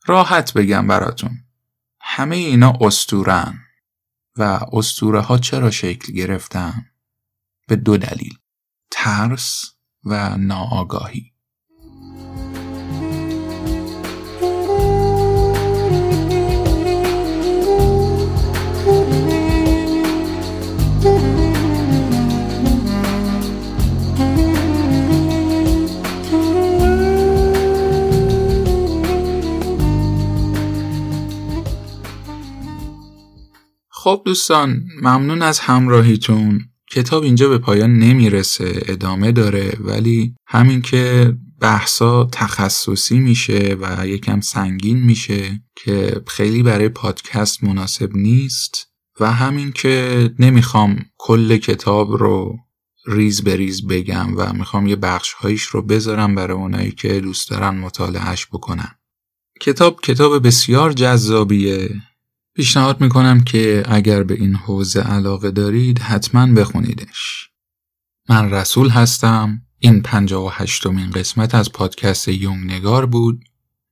راحت 0.06 0.52
بگم 0.52 0.86
براتون. 0.86 1.30
همه 2.00 2.36
اینا 2.36 2.72
استورن. 2.80 3.58
و 4.38 4.60
استوره 4.72 5.20
ها 5.20 5.38
چرا 5.38 5.70
شکل 5.70 6.12
گرفتن؟ 6.12 6.86
به 7.68 7.76
دو 7.76 7.96
دلیل 7.96 8.38
ترس 8.90 9.64
و 10.04 10.36
ناآگاهی 10.36 11.32
خب 34.06 34.22
دوستان 34.24 34.84
ممنون 35.02 35.42
از 35.42 35.58
همراهیتون. 35.58 36.60
کتاب 36.90 37.22
اینجا 37.22 37.48
به 37.48 37.58
پایان 37.58 37.98
نمی‌رسه 37.98 38.82
ادامه 38.86 39.32
داره 39.32 39.76
ولی 39.80 40.34
همین 40.46 40.82
که 40.82 41.34
بحثا 41.60 42.28
تخصصی 42.32 43.18
میشه 43.18 43.76
و 43.80 44.06
یکم 44.06 44.40
سنگین 44.40 45.02
میشه 45.02 45.60
که 45.76 46.22
خیلی 46.26 46.62
برای 46.62 46.88
پادکست 46.88 47.64
مناسب 47.64 48.16
نیست 48.16 48.88
و 49.20 49.32
همین 49.32 49.72
که 49.72 50.30
نمی‌خوام 50.38 51.04
کل 51.18 51.56
کتاب 51.56 52.12
رو 52.12 52.56
ریز 53.06 53.44
به 53.44 53.56
ریز 53.56 53.86
بگم 53.86 54.36
و 54.36 54.52
می‌خوام 54.52 54.86
یه 54.86 54.96
بخش 54.96 55.32
هایش 55.32 55.62
رو 55.62 55.82
بذارم 55.82 56.34
برای 56.34 56.56
اونایی 56.56 56.90
که 56.90 57.20
دوست 57.20 57.50
دارن 57.50 57.74
مطالعهش 57.78 58.46
بکنن. 58.46 58.90
کتاب 59.60 60.00
کتاب 60.00 60.46
بسیار 60.46 60.92
جذابیه. 60.92 61.90
پیشنهاد 62.56 63.00
می‌کنم 63.00 63.40
که 63.40 63.82
اگر 63.88 64.22
به 64.22 64.34
این 64.34 64.54
حوزه 64.54 65.00
علاقه 65.00 65.50
دارید 65.50 65.98
حتما 65.98 66.46
بخونیدش. 66.46 67.50
من 68.28 68.50
رسول 68.50 68.88
هستم. 68.88 69.62
این 69.78 70.02
پنجا 70.02 70.42
و 70.44 70.50
هشتمین 70.52 71.10
قسمت 71.10 71.54
از 71.54 71.72
پادکست 71.72 72.28
یونگ 72.28 72.72
نگار 72.72 73.06
بود. 73.06 73.44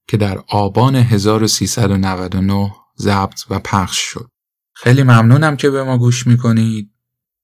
که 0.08 0.16
در 0.16 0.38
آبان 0.48 0.96
1399 0.96 2.74
ضبط 2.98 3.40
و 3.50 3.58
پخش 3.58 3.98
شد. 3.98 4.28
خیلی 4.74 5.02
ممنونم 5.02 5.56
که 5.56 5.70
به 5.70 5.82
ما 5.82 5.98
گوش 5.98 6.26
می‌کنید. 6.26 6.90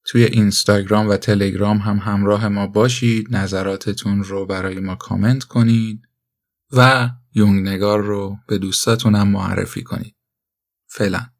توی 0.07 0.25
اینستاگرام 0.25 1.09
و 1.09 1.17
تلگرام 1.17 1.79
هم 1.79 1.97
همراه 1.97 2.49
ما 2.49 2.67
باشید. 2.67 3.37
نظراتتون 3.37 4.25
رو 4.25 4.47
برای 4.47 4.81
ما 4.81 4.95
کامنت 4.95 5.45
کنید 5.45 6.03
و 6.73 7.11
یونگ 7.35 7.69
نگار 7.69 8.01
رو 8.01 8.37
به 8.49 8.59
دوستاتونم 8.59 9.29
معرفی 9.29 9.83
کنید. 9.83 10.15
Fela. 10.91 11.33